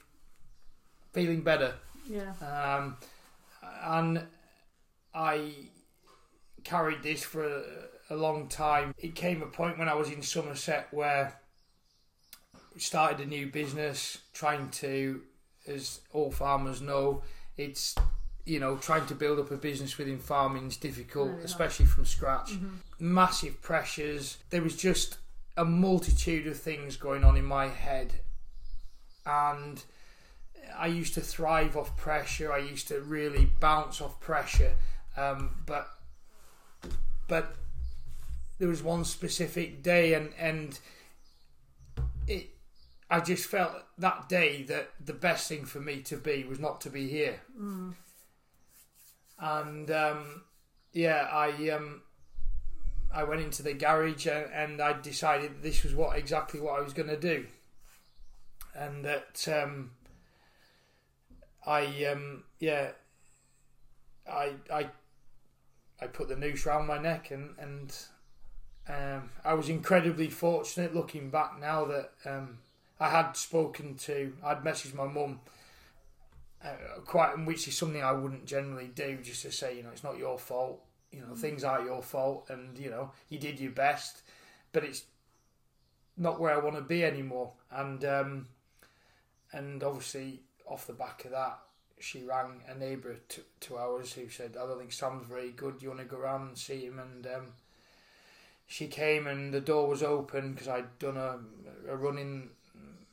feeling 1.13 1.43
better 1.43 1.75
Yeah. 2.09 2.33
um, 2.41 2.97
and 3.83 4.23
I 5.15 5.53
carried 6.65 7.03
this 7.03 7.23
for 7.23 7.63
a, 8.11 8.17
long 8.17 8.49
time 8.49 8.95
it 8.99 9.15
came 9.15 9.43
a 9.43 9.47
point 9.47 9.79
when 9.79 9.89
I 9.89 9.95
was 9.95 10.11
in 10.11 10.23
Somerset 10.23 10.89
where 10.93 11.41
we 12.75 12.81
started 12.81 13.21
a 13.21 13.29
new 13.29 13.47
business 13.49 14.19
trying 14.33 14.69
to 14.71 15.23
as 15.67 16.01
all 16.13 16.31
farmers 16.31 16.81
know 16.81 17.23
it's 17.57 17.95
you 18.45 18.61
know 18.61 18.77
trying 18.77 19.07
to 19.07 19.15
build 19.15 19.39
up 19.41 19.51
a 19.51 19.57
business 19.57 19.99
within 19.99 20.19
farming 20.19 20.69
is 20.69 20.77
difficult 20.77 21.33
especially 21.43 21.87
from 21.87 22.05
scratch 22.05 22.53
Mhm. 22.53 22.79
massive 23.01 23.61
pressures. 23.63 24.39
There 24.51 24.63
was 24.63 24.77
just 24.77 25.19
a 25.57 25.65
multitude 25.65 26.47
of 26.47 26.59
things 26.61 26.97
going 26.97 27.25
on 27.25 27.37
in 27.37 27.45
my 27.45 27.69
head, 27.69 28.21
and 29.25 29.83
I 30.79 30.87
used 30.87 31.15
to 31.15 31.21
thrive 31.21 31.77
off 31.77 31.97
pressure. 31.97 32.53
I 32.53 32.59
used 32.59 32.89
to 32.89 33.01
really 33.01 33.51
bounce 33.61 34.01
off 34.01 34.21
pressure, 34.21 34.75
um, 35.17 35.51
but 35.67 35.89
but 37.29 37.55
there 38.59 38.69
was 38.69 38.83
one 38.83 39.05
specific 39.05 39.83
day, 39.83 40.15
and 40.15 40.33
and 40.39 40.79
it. 42.27 42.49
I 43.09 43.21
just 43.21 43.47
felt 43.47 43.73
that 43.99 44.29
day 44.29 44.65
that 44.65 44.91
the 45.05 45.13
best 45.13 45.49
thing 45.49 45.65
for 45.65 45.79
me 45.81 46.01
to 46.03 46.17
be 46.17 46.45
was 46.45 46.59
not 46.59 46.81
to 46.83 46.91
be 46.91 47.09
here, 47.09 47.41
Mm. 47.59 47.95
and 49.39 49.91
um, 49.91 50.43
yeah, 50.93 51.29
I 51.33 51.71
um, 51.71 52.03
I 53.15 53.23
went 53.25 53.41
into 53.43 53.63
the 53.63 53.75
garage 53.75 54.27
and, 54.27 54.47
and 54.53 54.81
I 54.83 55.01
decided 55.01 55.63
this 55.63 55.85
was 55.85 55.95
what 55.95 56.19
exactly 56.19 56.61
what 56.61 56.79
I 56.79 56.83
was 56.83 56.93
going 56.93 57.09
to 57.09 57.17
do, 57.17 57.47
and 58.75 59.05
that 59.05 59.47
um, 59.49 59.93
I 61.67 62.05
um, 62.07 62.45
yeah 62.61 62.91
I 64.31 64.53
I 64.73 64.89
I 66.01 66.07
put 66.07 66.29
the 66.29 66.37
noose 66.37 66.67
round 66.67 66.87
my 66.87 66.99
neck 66.99 67.31
and 67.31 67.55
and 67.59 67.97
um, 68.89 69.31
I 69.45 69.55
was 69.55 69.69
incredibly 69.69 70.29
fortunate 70.29 70.95
looking 70.95 71.31
back 71.31 71.59
now 71.61 71.85
that 71.87 72.13
um, 72.25 72.59
I 73.01 73.11
had 73.11 73.33
spoken 73.33 73.97
to 73.97 74.33
I'd 74.45 74.63
messaged 74.63 74.95
my 74.95 75.07
mum 75.07 75.41
uh, 76.65 77.01
quite 77.05 77.35
which 77.45 77.69
is 77.69 77.77
something 77.77 78.03
I 78.03 78.13
wouldn't 78.13 78.47
generally 78.47 78.91
do 78.95 79.19
just 79.23 79.43
to 79.43 79.53
say 79.53 79.77
you 79.77 79.83
know 79.83 79.91
it's 79.91 80.05
not 80.05 80.19
your 80.19 80.39
fault 80.39 80.83
you 81.11 81.21
know 81.21 81.35
things 81.35 81.65
aren't 81.65 81.87
your 81.87 82.03
fault 82.03 82.49
and 82.49 82.79
you 82.79 82.91
know 82.91 83.11
you 83.29 83.39
did 83.39 83.59
your 83.59 83.73
best 83.73 84.23
but 84.73 84.85
it's 84.85 85.05
not 86.17 86.41
where 86.41 86.55
I 86.55 86.59
want 86.59 86.77
to 86.77 86.83
be 86.83 87.05
anymore. 87.05 87.53
And 87.71 88.05
um, 88.05 88.47
and 89.53 89.83
obviously 89.83 90.43
off 90.67 90.87
the 90.87 90.93
back 90.93 91.25
of 91.25 91.31
that 91.33 91.59
she 91.99 92.23
rang 92.23 92.61
a 92.69 92.79
neighbour 92.79 93.17
to, 93.29 93.41
to 93.61 93.77
ours 93.77 94.13
who 94.13 94.29
said 94.29 94.57
I 94.61 94.67
don't 94.67 94.79
think 94.79 94.93
Sam's 94.93 95.27
very 95.27 95.51
good. 95.51 95.77
You 95.81 95.89
want 95.89 96.01
to 96.01 96.07
go 96.07 96.19
around 96.19 96.49
and 96.49 96.59
see 96.59 96.85
him? 96.85 96.99
And 96.99 97.27
um, 97.27 97.47
she 98.67 98.87
came 98.87 99.27
and 99.27 99.53
the 99.53 99.61
door 99.61 99.89
was 99.89 100.03
open 100.03 100.53
because 100.53 100.69
I'd 100.69 100.99
done 100.99 101.17
a, 101.17 101.39
a 101.91 101.97
running 101.97 102.51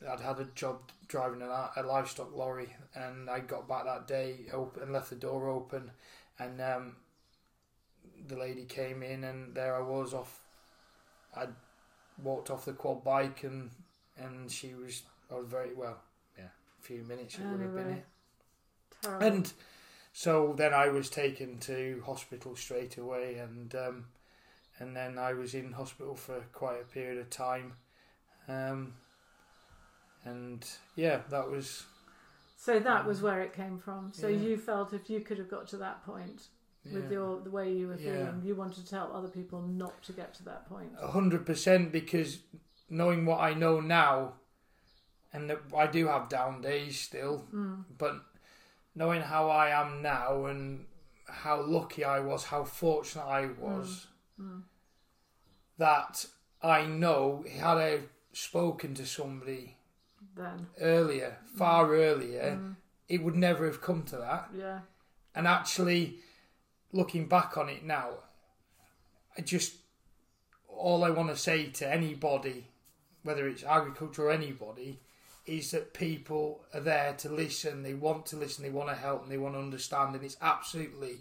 I'd 0.10 0.20
had 0.20 0.40
a 0.40 0.46
job 0.56 0.80
driving 1.08 1.42
a, 1.42 1.72
a 1.78 1.84
livestock 1.84 2.36
lorry 2.36 2.76
and 2.94 3.30
I 3.30 3.40
got 3.40 3.70
back 3.70 3.86
that 3.86 4.08
day 4.08 4.40
open 4.52 4.84
and 4.84 4.92
left 4.92 5.10
the 5.10 5.16
door 5.16 5.50
open 5.50 5.92
and 6.40 6.60
um, 6.60 6.96
the 8.28 8.36
lady 8.36 8.66
came 8.66 9.02
in 9.02 9.24
and 9.24 9.56
there 9.56 9.76
I 9.76 9.82
was 9.82 10.14
off 10.14 10.42
I'd 11.36 11.54
walked 12.22 12.50
off 12.50 12.66
the 12.66 12.74
quad 12.74 13.04
bike 13.04 13.44
and 13.44 13.70
and 14.18 14.52
she 14.52 14.74
was 14.74 15.04
I 15.32 15.36
was 15.36 15.46
very 15.46 15.74
well 15.74 16.00
few 16.84 17.04
minutes 17.04 17.36
it 17.36 17.50
would 17.50 17.62
have 17.62 17.76
been 17.76 17.90
it 17.90 18.06
Terrible. 19.02 19.26
and 19.28 19.54
so 20.14 20.54
then 20.56 20.74
I 20.74 20.90
was 20.90 21.10
taken 21.10 21.58
to 21.60 22.04
hospital 22.06 22.56
straight 22.56 22.98
away, 22.98 23.36
and 23.38 23.74
um, 23.74 24.06
and 24.80 24.96
then 24.96 25.18
I 25.18 25.34
was 25.34 25.56
in 25.56 25.72
hospital 25.72 26.16
for 26.16 26.42
quite 26.54 26.80
a 26.82 26.86
period 26.86 27.18
of 27.18 27.30
time, 27.32 27.74
um, 28.48 28.94
and 30.24 30.66
yeah, 30.96 31.22
that 31.30 31.50
was 31.50 31.86
so 32.58 32.80
that 32.80 33.06
was 33.06 33.22
where 33.22 33.42
it 33.42 33.54
came 33.54 33.80
from. 33.80 34.12
So 34.14 34.28
Yeah. 34.28 34.38
you 34.38 34.58
felt 34.58 34.94
if 34.94 35.10
you 35.10 35.20
could 35.22 35.38
have 35.40 35.50
got 35.50 35.68
to 35.70 35.78
that 35.78 36.06
point 36.06 36.48
with 36.86 37.06
yeah, 37.06 37.12
your 37.12 37.40
the 37.42 37.50
way 37.50 37.74
you 37.74 37.88
were 37.88 37.98
Yeah. 37.98 38.12
feeling, 38.12 38.42
you 38.46 38.56
wanted 38.56 38.86
to 38.88 38.96
help 38.96 39.14
other 39.14 39.28
people 39.30 39.62
not 39.62 40.02
to 40.04 40.14
get 40.14 40.34
to 40.36 40.44
that 40.44 40.68
point. 40.70 40.92
a 41.02 41.08
hundred 41.08 41.46
percent 41.46 41.92
because 41.92 42.40
knowing 42.90 43.26
what 43.26 43.40
I 43.40 43.54
know 43.54 43.80
now, 43.80 44.34
and 45.34 45.50
that 45.50 45.60
I 45.76 45.88
do 45.88 46.08
have 46.08 46.30
down 46.30 46.62
days 46.62 47.00
still, 47.00 47.48
Mm. 47.54 47.86
but 47.98 48.22
knowing 48.96 49.22
how 49.22 49.50
I 49.50 49.70
am 49.70 50.02
now 50.02 50.46
and 50.46 50.86
how 51.28 51.62
lucky 51.62 52.04
I 52.06 52.20
was, 52.20 52.46
how 52.46 52.64
fortunate 52.64 53.26
I 53.26 53.48
was, 53.48 54.08
Mm. 54.40 54.64
that 55.78 56.26
I 56.62 56.86
know 56.86 57.44
had 57.50 57.78
I 57.78 58.02
spoken 58.32 58.94
to 58.96 59.06
somebody 59.06 59.78
Then 60.36 60.68
earlier, 60.80 61.38
far 61.58 61.94
earlier, 61.94 62.58
Mm. 62.58 62.76
it 63.08 63.22
would 63.24 63.36
never 63.36 63.66
have 63.66 63.82
come 63.82 64.04
to 64.06 64.18
that. 64.18 64.50
yeah, 64.54 64.82
And 65.36 65.48
actually, 65.48 66.20
looking 66.92 67.28
back 67.28 67.58
on 67.58 67.70
it 67.70 67.84
now, 67.84 68.20
I 69.38 69.42
just 69.42 69.78
all 70.68 71.04
I 71.04 71.10
want 71.12 71.30
to 71.30 71.38
say 71.38 71.70
to 71.72 71.88
anybody, 71.88 72.68
whether 73.24 73.48
it's 73.48 73.64
agriculture 73.64 74.26
or 74.28 74.32
anybody, 74.32 75.00
is 75.46 75.72
that 75.72 75.94
people 75.94 76.64
are 76.74 76.80
there 76.80 77.14
to 77.18 77.30
listen. 77.30 77.84
They 77.84 77.94
want 77.94 78.26
to 78.28 78.38
listen. 78.38 78.64
They 78.64 78.70
want 78.70 78.90
to 78.90 78.96
help. 78.96 79.24
And 79.24 79.32
they 79.32 79.38
want 79.38 79.56
to 79.56 79.60
understand. 79.60 80.16
And 80.16 80.24
it's 80.24 80.38
absolutely, 80.42 81.18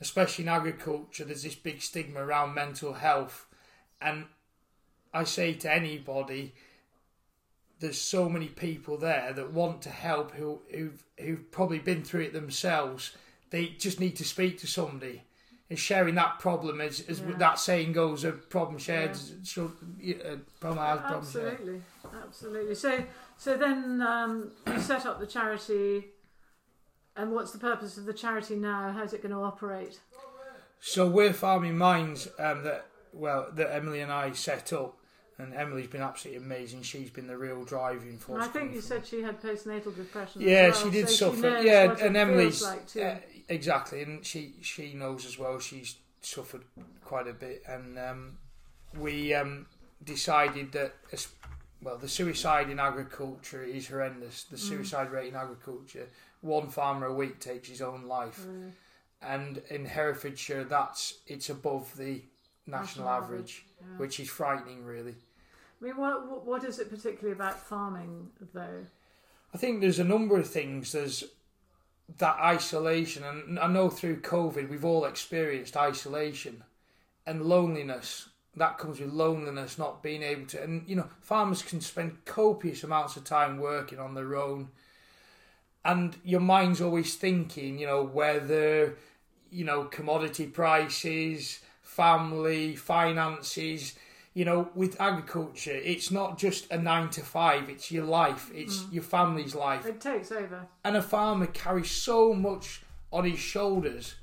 especially 0.00 0.44
in 0.44 0.48
agriculture, 0.48 1.24
there's 1.24 1.42
this 1.42 1.54
big 1.54 1.82
stigma 1.82 2.24
around 2.24 2.54
mental 2.54 2.94
health. 2.94 3.46
And 4.00 4.26
I 5.12 5.24
say 5.24 5.54
to 5.54 5.72
anybody, 5.72 6.54
there's 7.80 8.00
so 8.00 8.28
many 8.28 8.48
people 8.48 8.96
there 8.96 9.32
that 9.34 9.52
want 9.52 9.82
to 9.82 9.90
help 9.90 10.32
who 10.32 10.60
who've, 10.70 11.04
who've 11.20 11.50
probably 11.50 11.80
been 11.80 12.02
through 12.02 12.22
it 12.22 12.32
themselves. 12.32 13.12
They 13.50 13.66
just 13.66 14.00
need 14.00 14.16
to 14.16 14.24
speak 14.24 14.58
to 14.60 14.66
somebody. 14.66 15.22
And 15.70 15.78
sharing 15.78 16.14
that 16.16 16.38
problem, 16.40 16.80
as, 16.80 17.00
as 17.08 17.20
Yeah. 17.20 17.32
that 17.38 17.58
saying 17.58 17.92
goes, 17.92 18.22
a 18.24 18.32
problem 18.32 18.78
shared, 18.78 19.16
Yeah. 19.16 19.34
should, 19.44 19.72
a 20.22 20.36
problem 20.60 20.84
has, 20.86 21.00
problem 21.00 21.30
shared. 21.32 21.52
absolutely, 21.52 21.82
absolutely. 22.26 22.74
So 22.74 23.04
so 23.38 23.56
then 23.56 24.02
um, 24.02 24.52
you 24.66 24.78
set 24.78 25.06
up 25.06 25.20
the 25.20 25.26
charity, 25.26 26.08
and 27.16 27.32
what's 27.32 27.52
the 27.52 27.58
purpose 27.58 27.96
of 27.96 28.04
the 28.04 28.12
charity 28.12 28.56
now? 28.56 28.92
How's 28.92 29.14
it 29.14 29.22
going 29.22 29.34
to 29.34 29.40
operate? 29.40 29.98
So 30.80 31.08
we're 31.08 31.32
farming 31.32 31.78
minds 31.78 32.28
um, 32.38 32.62
that 32.64 32.86
well 33.14 33.48
that 33.54 33.74
Emily 33.74 34.00
and 34.00 34.12
I 34.12 34.32
set 34.32 34.70
up, 34.74 34.98
and 35.38 35.54
Emily's 35.54 35.86
been 35.86 36.02
absolutely 36.02 36.44
amazing. 36.44 36.82
She's 36.82 37.08
been 37.10 37.26
the 37.26 37.38
real 37.38 37.64
driving 37.64 38.18
force. 38.18 38.42
And 38.42 38.50
I 38.50 38.52
think 38.52 38.74
you 38.74 38.82
said 38.82 39.06
she 39.06 39.22
had 39.22 39.40
postnatal 39.40 39.96
depression. 39.96 40.42
Yeah, 40.42 40.68
well, 40.68 40.72
she 40.74 40.90
did 40.90 41.08
so 41.08 41.30
suffer. 41.32 41.40
knows 41.40 41.64
yeah, 41.64 41.96
and 42.02 42.16
Emily's 42.16 42.62
like 42.62 42.86
too. 42.86 43.00
uh, 43.02 43.16
exactly, 43.48 44.02
and 44.02 44.24
she 44.24 44.54
she 44.62 44.94
knows 44.94 45.24
as 45.26 45.38
well. 45.38 45.58
She's 45.58 45.96
suffered 46.20 46.62
quite 47.04 47.28
a 47.28 47.32
bit, 47.32 47.62
and 47.66 47.98
um, 47.98 48.38
we 48.98 49.34
um, 49.34 49.66
decided 50.02 50.72
that 50.72 50.94
as, 51.12 51.28
well, 51.82 51.98
the 51.98 52.08
suicide 52.08 52.70
in 52.70 52.78
agriculture 52.80 53.62
is 53.62 53.88
horrendous. 53.88 54.44
The 54.44 54.56
Mm. 54.56 54.68
suicide 54.68 55.10
rate 55.10 55.28
in 55.28 55.36
agriculture, 55.36 56.08
one 56.40 56.68
farmer 56.70 57.06
a 57.06 57.14
week 57.14 57.40
takes 57.40 57.68
his 57.68 57.82
own 57.82 58.04
life, 58.04 58.40
Mm. 58.46 58.72
and 59.22 59.58
in 59.70 59.84
Herefordshire, 59.86 60.64
that's 60.64 61.18
it's 61.26 61.50
above 61.50 61.96
the 61.96 62.22
national, 62.66 63.04
National 63.06 63.08
average, 63.10 63.66
Yeah. 63.80 63.98
which 63.98 64.18
is 64.20 64.30
frightening, 64.30 64.84
really. 64.86 65.16
I 65.80 65.84
mean, 65.84 65.96
what 65.98 66.26
what- 66.26 66.44
what 66.46 66.64
is 66.64 66.78
it 66.78 66.88
particularly 66.88 67.32
about 67.32 67.58
farming 67.60 68.30
though? 68.54 68.86
I 69.52 69.58
think 69.58 69.80
there's 69.82 69.98
a 69.98 70.04
number 70.04 70.36
of 70.38 70.48
things. 70.50 70.92
There's 70.92 71.24
that 72.18 72.36
isolation, 72.38 73.24
and 73.24 73.58
I 73.58 73.66
know 73.66 73.90
through 73.90 74.20
COVID 74.20 74.68
we've 74.68 74.84
all 74.84 75.04
experienced 75.04 75.76
isolation 75.76 76.64
and 77.26 77.42
loneliness. 77.42 78.28
That 78.56 78.78
comes 78.78 79.00
with 79.00 79.12
loneliness, 79.12 79.78
not 79.78 80.02
being 80.02 80.22
able 80.22 80.46
to. 80.48 80.62
And 80.62 80.88
you 80.88 80.96
know, 80.96 81.08
farmers 81.20 81.62
can 81.62 81.80
spend 81.80 82.24
copious 82.24 82.84
amounts 82.84 83.16
of 83.16 83.24
time 83.24 83.58
working 83.58 83.98
on 83.98 84.14
their 84.14 84.36
own, 84.36 84.68
and 85.84 86.16
your 86.24 86.40
mind's 86.40 86.80
always 86.80 87.16
thinking, 87.16 87.78
you 87.78 87.86
know, 87.86 88.02
whether 88.02 88.96
you 89.50 89.64
know 89.64 89.84
commodity 89.84 90.46
prices, 90.46 91.60
family, 91.82 92.76
finances 92.76 93.94
you 94.34 94.44
know, 94.44 94.68
with 94.74 95.00
agriculture, 95.00 95.72
it's 95.72 96.10
not 96.10 96.36
just 96.36 96.70
a 96.72 96.76
nine 96.76 97.08
to 97.10 97.20
five, 97.22 97.68
it's 97.68 97.90
your 97.92 98.04
life, 98.04 98.50
it's 98.52 98.84
your 98.90 99.02
family's 99.04 99.54
life. 99.54 99.86
It 99.86 100.00
takes 100.00 100.32
over. 100.32 100.66
And 100.84 100.96
a 100.96 101.02
farmer 101.02 101.46
carries 101.46 101.90
so 101.90 102.34
much 102.34 102.82
on 103.12 103.24
his 103.24 103.38
shoulders. 103.38 104.16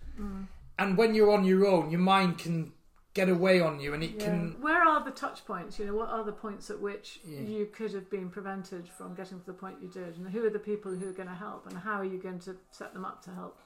And 0.77 0.97
when 0.97 1.15
you're 1.15 1.31
on 1.31 1.45
your 1.45 1.65
own, 1.65 1.89
your 1.91 2.01
mind 2.01 2.37
can 2.39 2.73
get 3.13 3.27
away 3.29 3.59
on 3.61 3.79
you 3.79 3.93
and 3.93 4.03
it 4.03 4.11
Yeah. 4.17 4.25
can. 4.25 4.61
Where 4.61 4.81
are 4.87 5.03
the 5.03 5.11
touch 5.11 5.45
points? 5.45 5.79
You 5.79 5.85
know, 5.85 5.95
what 5.95 6.09
are 6.09 6.23
the 6.23 6.31
points 6.31 6.69
at 6.69 6.79
which 6.79 7.19
Yeah. 7.25 7.41
you 7.41 7.65
could 7.65 7.93
have 7.93 8.09
been 8.09 8.29
prevented 8.29 8.87
from 8.89 9.13
getting 9.15 9.39
to 9.39 9.45
the 9.45 9.53
point 9.53 9.81
you 9.81 9.89
did? 9.89 10.17
And 10.17 10.29
who 10.29 10.45
are 10.45 10.49
the 10.49 10.59
people 10.59 10.93
who 10.93 11.09
are 11.09 11.13
going 11.13 11.27
to 11.27 11.33
help? 11.35 11.67
And 11.67 11.77
how 11.77 11.93
are 11.99 12.05
you 12.05 12.19
going 12.19 12.39
to 12.39 12.55
set 12.71 12.93
them 12.93 13.03
up 13.05 13.21
to 13.23 13.31
help? 13.31 13.59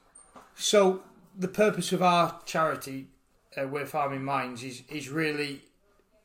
So, 0.54 1.02
the 1.36 1.48
purpose 1.48 1.92
of 1.92 2.02
our 2.02 2.40
charity, 2.44 3.08
uh, 3.56 3.66
We're 3.68 3.86
Farming 3.86 4.24
Minds, 4.24 4.62
is, 4.64 4.82
is 4.88 5.08
really 5.10 5.62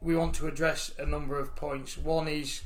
we 0.02 0.16
want 0.16 0.34
to 0.36 0.48
address 0.48 0.92
a 0.98 1.06
number 1.06 1.40
of 1.40 1.56
points. 1.56 1.98
One 1.98 2.28
is 2.28 2.62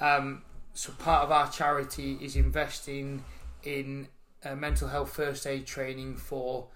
um, 0.00 0.42
so 0.74 0.92
part 0.92 1.22
of 1.22 1.30
our 1.30 1.48
charity 1.50 2.18
is 2.20 2.36
investing 2.36 3.24
in 3.62 4.08
uh, 4.44 4.56
mental 4.56 4.88
health 4.88 5.14
first 5.14 5.46
aid 5.46 5.66
training 5.66 6.16
for 6.16 6.66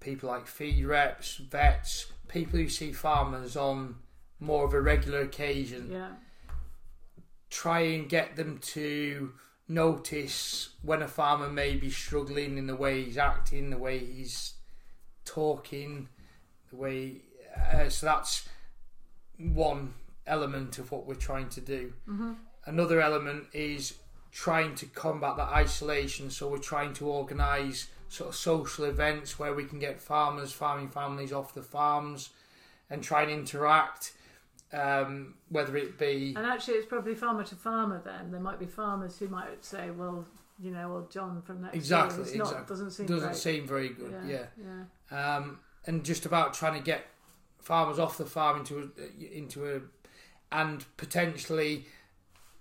people 0.00 0.28
like 0.28 0.46
feed 0.46 0.84
reps, 0.84 1.36
vets, 1.36 2.06
people 2.28 2.58
who 2.58 2.68
see 2.68 2.92
farmers 2.92 3.56
on 3.56 3.96
more 4.38 4.64
of 4.64 4.74
a 4.74 4.80
regular 4.80 5.20
occasion. 5.20 5.90
Yeah. 5.90 6.08
Try 7.50 7.80
and 7.80 8.08
get 8.08 8.36
them 8.36 8.58
to 8.58 9.32
notice 9.68 10.70
when 10.82 11.02
a 11.02 11.08
farmer 11.08 11.48
may 11.48 11.76
be 11.76 11.90
struggling 11.90 12.58
in 12.58 12.66
the 12.66 12.76
way 12.76 13.04
he's 13.04 13.18
acting, 13.18 13.70
the 13.70 13.78
way 13.78 13.98
he's 13.98 14.54
talking, 15.24 16.08
the 16.70 16.76
way. 16.76 17.16
Uh, 17.72 17.88
so 17.88 18.06
that's 18.06 18.48
one 19.38 19.94
element 20.26 20.78
of 20.78 20.92
what 20.92 21.06
we're 21.06 21.14
trying 21.14 21.48
to 21.50 21.60
do. 21.60 21.92
Mm-hmm. 22.08 22.32
Another 22.66 23.00
element 23.00 23.46
is 23.52 23.94
trying 24.30 24.74
to 24.76 24.86
combat 24.86 25.36
that 25.36 25.48
isolation. 25.48 26.30
So 26.30 26.48
we're 26.48 26.58
trying 26.58 26.94
to 26.94 27.08
organise 27.08 27.88
sort 28.08 28.28
of 28.30 28.36
social 28.36 28.84
events 28.84 29.38
where 29.38 29.54
we 29.54 29.64
can 29.64 29.78
get 29.78 30.00
farmers, 30.00 30.52
farming 30.52 30.90
families 30.90 31.32
off 31.32 31.54
the 31.54 31.62
farms, 31.62 32.30
and 32.90 33.02
try 33.02 33.22
and 33.22 33.30
interact. 33.30 34.12
Um, 34.72 35.34
whether 35.50 35.76
it 35.76 35.98
be 35.98 36.32
And 36.34 36.46
actually, 36.46 36.74
it's 36.74 36.86
probably 36.86 37.14
farmer 37.14 37.44
to 37.44 37.54
farmer 37.54 38.00
then. 38.02 38.30
There 38.30 38.40
might 38.40 38.58
be 38.58 38.64
farmers 38.64 39.18
who 39.18 39.28
might 39.28 39.62
say, 39.62 39.90
well, 39.90 40.26
you 40.58 40.70
know, 40.70 40.92
or 40.92 41.06
John 41.10 41.42
from 41.42 41.60
next 41.60 41.74
Exactly, 41.74 42.16
door. 42.16 42.26
It's 42.26 42.34
not, 42.36 42.46
exactly. 42.46 42.66
doesn't 42.74 42.90
seem 42.92 43.06
Doesn't 43.06 43.28
great. 43.28 43.36
seem 43.36 43.66
very 43.66 43.88
good. 43.90 44.14
Yeah. 44.26 44.44
yeah. 45.10 45.36
Um, 45.36 45.58
and 45.86 46.02
just 46.02 46.24
about 46.24 46.54
trying 46.54 46.78
to 46.78 46.84
get 46.84 47.04
farmers 47.62 47.98
off 47.98 48.18
the 48.18 48.26
farm 48.26 48.58
into 48.58 48.90
a, 48.98 49.36
into 49.38 49.66
a 49.76 49.80
and 50.54 50.84
potentially 50.96 51.86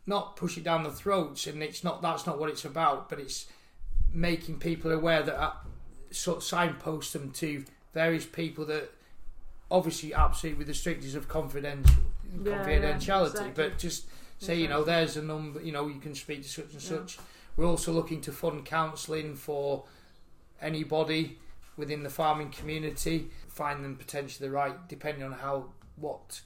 not 0.07 0.35
push 0.35 0.57
it 0.57 0.63
down 0.63 0.83
the 0.83 0.91
throats. 0.91 1.47
And 1.47 1.61
it's 1.61 1.83
not 1.83 2.01
that's 2.01 2.25
not 2.25 2.39
what 2.39 2.49
it's 2.49 2.63
about. 2.65 3.09
But 3.09 3.19
it's 3.19 3.47
making 4.13 4.59
people 4.59 4.91
aware 4.91 5.23
that 5.23 5.35
uh, 5.41 5.51
sort 6.11 6.37
of 6.37 6.43
signpost 6.43 7.13
them 7.13 7.31
to 7.31 7.63
various 7.93 8.25
people 8.25 8.65
that 8.65 8.89
obviously 9.69 10.13
absolutely 10.13 10.57
with 10.59 10.67
the 10.67 10.73
strictures 10.73 11.15
of 11.15 11.27
confidential 11.29 11.95
Yeah, 12.43 12.51
confidentiality, 12.65 13.07
yeah, 13.07 13.25
exactly. 13.25 13.51
but 13.55 13.77
just 13.77 14.05
say 14.39 14.55
you 14.55 14.67
know 14.67 14.83
there's 14.83 15.15
a 15.17 15.21
number 15.21 15.61
you 15.61 15.71
know 15.71 15.87
you 15.87 15.99
can 15.99 16.13
speak 16.15 16.41
to 16.43 16.49
such 16.49 16.73
and 16.73 16.81
Yeah. 16.83 16.89
such. 16.89 17.19
We're 17.57 17.65
also 17.67 17.91
looking 17.93 18.21
to 18.21 18.31
fund 18.31 18.65
counselling 18.65 19.35
for 19.35 19.85
anybody 20.61 21.37
within 21.77 22.03
the 22.03 22.09
farming 22.09 22.49
community, 22.51 23.29
find 23.47 23.83
them 23.83 23.95
potentially 23.95 24.47
the 24.47 24.53
right, 24.53 24.87
depending 24.87 25.23
on 25.23 25.31
how 25.33 25.65
what 25.95 26.41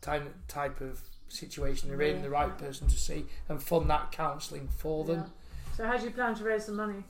type 0.00 0.22
type 0.48 0.80
of 0.80 1.00
situation 1.28 1.88
they're 1.88 2.02
in, 2.02 2.16
Yeah, 2.16 2.22
the 2.22 2.30
right 2.30 2.58
person 2.58 2.88
to 2.88 2.96
see, 2.96 3.26
and 3.48 3.62
fund 3.62 3.88
that 3.90 4.12
counselling 4.12 4.68
for 4.68 5.04
them. 5.04 5.18
Yeah. 5.20 5.76
So 5.76 5.86
how 5.86 5.96
do 5.96 6.04
you 6.04 6.10
plan 6.10 6.34
to 6.34 6.44
raise 6.44 6.66
the 6.66 6.72
money? 6.72 7.04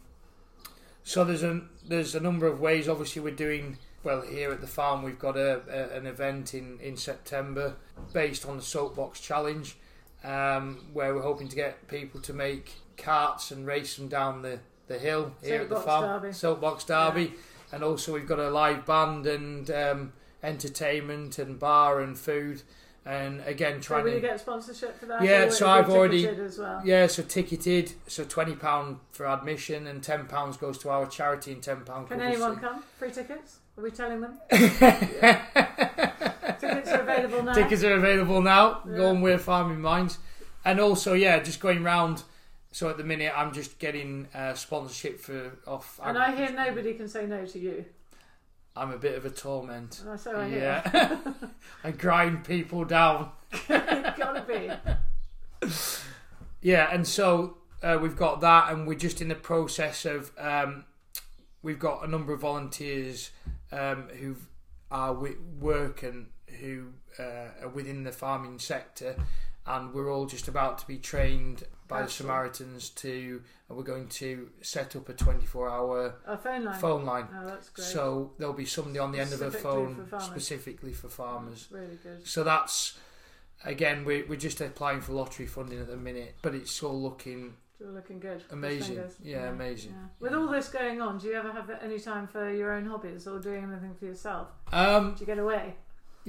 So 1.02 1.24
there's 1.24 1.42
a 1.42 1.62
there's 1.86 2.14
a 2.14 2.20
number 2.20 2.46
of 2.46 2.60
ways. 2.60 2.88
Obviously, 2.88 3.22
we're 3.22 3.34
doing 3.34 3.78
well 4.04 4.22
here 4.22 4.50
at 4.52 4.60
the 4.60 4.66
farm. 4.66 5.02
We've 5.02 5.18
got 5.18 5.36
a, 5.36 5.62
a 5.68 5.96
an 5.96 6.06
event 6.06 6.54
in 6.54 6.78
in 6.80 6.96
September 6.96 7.76
based 8.12 8.46
on 8.46 8.56
the 8.56 8.62
soapbox 8.62 9.20
challenge, 9.20 9.76
um, 10.24 10.86
where 10.92 11.14
we're 11.14 11.22
hoping 11.22 11.48
to 11.48 11.56
get 11.56 11.88
people 11.88 12.20
to 12.20 12.32
make 12.32 12.74
carts 12.96 13.50
and 13.50 13.66
race 13.66 13.96
them 13.96 14.08
down 14.08 14.42
the 14.42 14.60
the 14.90 14.98
hill 14.98 15.32
here 15.42 15.62
at 15.62 15.68
the 15.68 15.76
farm. 15.80 16.20
derby. 16.20 16.32
Soapbox 16.34 16.82
derby, 16.84 17.32
and 17.72 17.84
also 17.84 18.12
we've 18.12 18.26
got 18.26 18.40
a 18.40 18.50
live 18.50 18.84
band 18.84 19.24
and 19.24 19.70
um, 19.70 20.12
entertainment 20.42 21.38
and 21.38 21.58
bar 21.60 22.00
and 22.00 22.18
food. 22.18 22.62
And 23.06 23.40
again, 23.46 23.80
So 23.80 23.86
trying 23.86 24.04
will 24.04 24.12
you 24.14 24.20
get 24.20 24.40
sponsorship 24.40 24.98
for 24.98 25.06
that? 25.06 25.22
Yeah, 25.22 25.48
so 25.48 25.66
I've 25.68 25.88
already- 25.88 26.26
as 26.26 26.58
well. 26.58 26.82
yeah, 26.84 27.06
so 27.06 27.22
ticketed, 27.22 27.92
so 28.08 28.24
twenty 28.24 28.54
pound 28.56 28.98
for 29.12 29.26
admission, 29.26 29.86
and 29.86 30.02
ten 30.02 30.26
pounds 30.26 30.56
goes 30.58 30.76
to 30.78 30.90
our 30.90 31.06
charity, 31.06 31.52
and 31.52 31.62
ten 31.62 31.80
pound. 31.82 32.08
Can 32.08 32.20
anyone 32.20 32.56
come? 32.56 32.82
Free 32.98 33.10
tickets? 33.12 33.58
Are 33.78 33.84
we 33.84 33.90
telling 33.92 34.20
them? 34.20 34.34
Tickets 36.60 36.90
are 36.90 37.00
available 37.00 37.42
now. 37.44 37.52
Tickets 37.54 37.82
are 37.84 37.94
available 37.94 38.42
now. 38.42 38.82
Yeah. 38.88 38.96
Go 38.96 39.10
and 39.10 39.22
We're 39.22 39.38
Farming 39.38 39.80
Minds, 39.80 40.18
and 40.64 40.78
also 40.80 41.14
yeah, 41.14 41.38
just 41.38 41.60
going 41.60 41.82
round. 41.84 42.24
So 42.72 42.88
at 42.88 42.96
the 42.96 43.04
minute, 43.04 43.32
I'm 43.36 43.52
just 43.52 43.78
getting 43.78 44.28
uh, 44.34 44.54
sponsorship 44.54 45.20
for 45.20 45.58
off. 45.66 45.98
and 46.02 46.16
I 46.16 46.34
hear 46.34 46.50
nobody 46.52 46.94
can 46.94 47.08
say 47.08 47.26
no 47.26 47.44
to 47.46 47.58
you. 47.58 47.84
I'm 48.76 48.92
a 48.92 48.98
bit 48.98 49.16
of 49.16 49.24
a 49.26 49.30
torment. 49.30 50.02
So 50.16 50.36
I 50.38 50.48
hear. 50.48 50.82
Yeah, 50.92 51.18
I 51.84 51.90
grind 51.90 52.44
people 52.44 52.84
down. 52.84 53.32
Gotta 53.68 54.44
be. 54.46 55.68
Yeah, 56.62 56.88
and 56.92 57.06
so 57.06 57.56
uh, 57.82 57.98
we've 58.00 58.16
got 58.16 58.40
that, 58.42 58.72
and 58.72 58.86
we're 58.86 58.94
just 58.98 59.20
in 59.20 59.28
the 59.28 59.34
process 59.34 60.04
of. 60.04 60.30
Um, 60.38 60.84
we've 61.62 61.78
got 61.78 62.04
a 62.04 62.10
number 62.10 62.32
of 62.32 62.40
volunteers 62.40 63.30
um, 63.72 64.08
who 64.18 64.36
are 64.90 65.12
wi- 65.12 65.36
work 65.58 66.02
and 66.02 66.28
who 66.60 66.86
uh, 67.18 67.48
are 67.62 67.68
within 67.68 68.04
the 68.04 68.12
farming 68.12 68.58
sector, 68.58 69.16
and 69.76 69.92
we're 69.94 70.12
all 70.12 70.26
just 70.26 70.48
about 70.48 70.78
to 70.78 70.86
be 70.86 70.98
trained 70.98 71.64
by 71.88 72.02
the 72.02 72.08
Samaritans 72.08 72.90
to. 72.90 73.42
And 73.68 73.78
we're 73.78 73.84
going 73.84 74.08
to 74.08 74.50
set 74.62 74.96
up 74.96 75.08
a 75.08 75.14
24-hour 75.14 76.14
A 76.26 76.36
phone 76.36 76.64
line. 76.64 76.78
phone 76.80 77.04
line. 77.04 77.28
Oh, 77.32 77.46
that's 77.46 77.68
great. 77.68 77.86
So 77.86 78.32
there'll 78.38 78.52
be 78.52 78.64
somebody 78.64 78.98
on 78.98 79.12
the 79.12 79.20
end 79.20 79.32
of 79.32 79.42
a 79.42 79.50
phone 79.50 80.06
for 80.08 80.18
specifically 80.20 80.92
for 80.92 81.08
farmers. 81.08 81.68
Really 81.70 81.98
good. 82.02 82.26
So 82.26 82.42
that's 82.44 82.98
again 83.64 84.04
we're 84.04 84.26
we're 84.26 84.36
just 84.38 84.60
applying 84.60 85.00
for 85.00 85.12
lottery 85.12 85.46
funding 85.46 85.78
at 85.80 85.86
the 85.88 85.96
minute, 85.96 86.34
but 86.42 86.54
it's 86.54 86.82
all 86.82 87.00
looking 87.00 87.54
You're 87.78 87.92
looking 87.92 88.18
good. 88.18 88.42
Amazing. 88.50 88.96
fingers. 88.96 89.14
Yeah, 89.22 89.48
amazing. 89.50 89.92
yeah. 89.92 90.06
With 90.18 90.34
all 90.34 90.48
this 90.48 90.68
going 90.68 91.00
on, 91.00 91.18
do 91.18 91.28
you 91.28 91.34
ever 91.34 91.52
have 91.52 91.70
any 91.82 91.98
time 92.00 92.26
for 92.26 92.50
your 92.52 92.72
own 92.72 92.86
hobbies 92.86 93.26
or 93.28 93.38
doing 93.38 93.62
anything 93.64 93.94
for 93.98 94.06
yourself? 94.06 94.48
um 94.72 95.14
Do 95.14 95.20
you 95.20 95.26
get 95.26 95.38
away? 95.38 95.76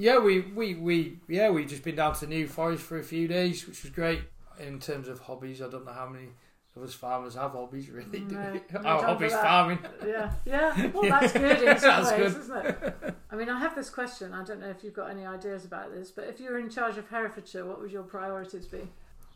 Yeah 0.02 0.18
we 0.18 0.40
we 0.40 0.74
we 0.74 1.18
yeah 1.28 1.48
we've 1.50 1.68
just 1.68 1.84
been 1.84 1.94
down 1.94 2.14
to 2.16 2.26
New 2.26 2.48
Forest 2.48 2.82
for 2.82 2.98
a 2.98 3.04
few 3.04 3.28
days, 3.28 3.66
which 3.66 3.82
was 3.82 3.92
great. 3.92 4.20
In 4.58 4.80
terms 4.80 5.06
of 5.08 5.20
hobbies, 5.20 5.62
I 5.62 5.68
don't 5.68 5.84
know 5.86 5.92
how 5.92 6.08
many 6.08 6.28
of 6.76 6.82
us 6.82 6.92
farmers 6.92 7.34
have 7.34 7.52
hobbies 7.52 7.88
really. 7.88 8.20
do 8.20 8.34
No, 8.34 8.52
we? 8.72 8.76
Our 8.84 9.02
hobbies 9.02 9.32
farming. 9.32 9.78
Yeah, 10.06 10.32
yeah. 10.44 10.90
Well, 10.94 11.08
that's 11.08 11.32
good 11.32 11.62
in 11.62 11.78
some 11.78 12.04
That's 12.04 12.10
ways, 12.10 12.32
good. 12.34 12.42
isn't 12.42 12.66
it? 12.66 13.14
I 13.30 13.36
mean, 13.36 13.48
I 13.48 13.58
have 13.60 13.74
this 13.76 13.90
question. 13.90 14.34
I 14.34 14.42
don't 14.44 14.60
know 14.60 14.68
if 14.70 14.82
you've 14.82 14.94
got 14.94 15.10
any 15.10 15.24
ideas 15.24 15.64
about 15.64 15.92
this, 15.94 16.10
but 16.10 16.24
if 16.24 16.40
you 16.40 16.50
were 16.50 16.58
in 16.58 16.68
charge 16.68 16.98
of 16.98 17.08
Herefordshire, 17.08 17.64
what 17.64 17.80
would 17.80 17.92
your 17.92 18.02
priorities 18.02 18.66
be? 18.66 18.80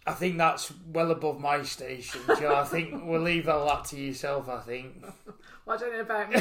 I 0.06 0.12
think 0.12 0.36
that's 0.38 0.72
well 0.92 1.10
above 1.10 1.40
my 1.40 1.62
station, 1.62 2.20
Joe. 2.38 2.54
I 2.54 2.64
think 2.64 3.04
we'll 3.04 3.20
leave 3.22 3.48
all 3.48 3.66
that 3.66 3.84
to 3.86 3.96
yourself. 3.96 4.48
I 4.48 4.60
think. 4.60 5.04
Well, 5.64 5.76
I 5.76 5.80
don't 5.80 5.92
know 5.92 6.00
about 6.00 6.30
me. 6.30 6.36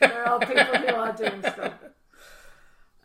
there 0.00 0.28
are 0.28 0.38
people 0.40 0.64
who 0.64 0.94
are 0.94 1.12
doing 1.12 1.40
stuff. 1.40 1.72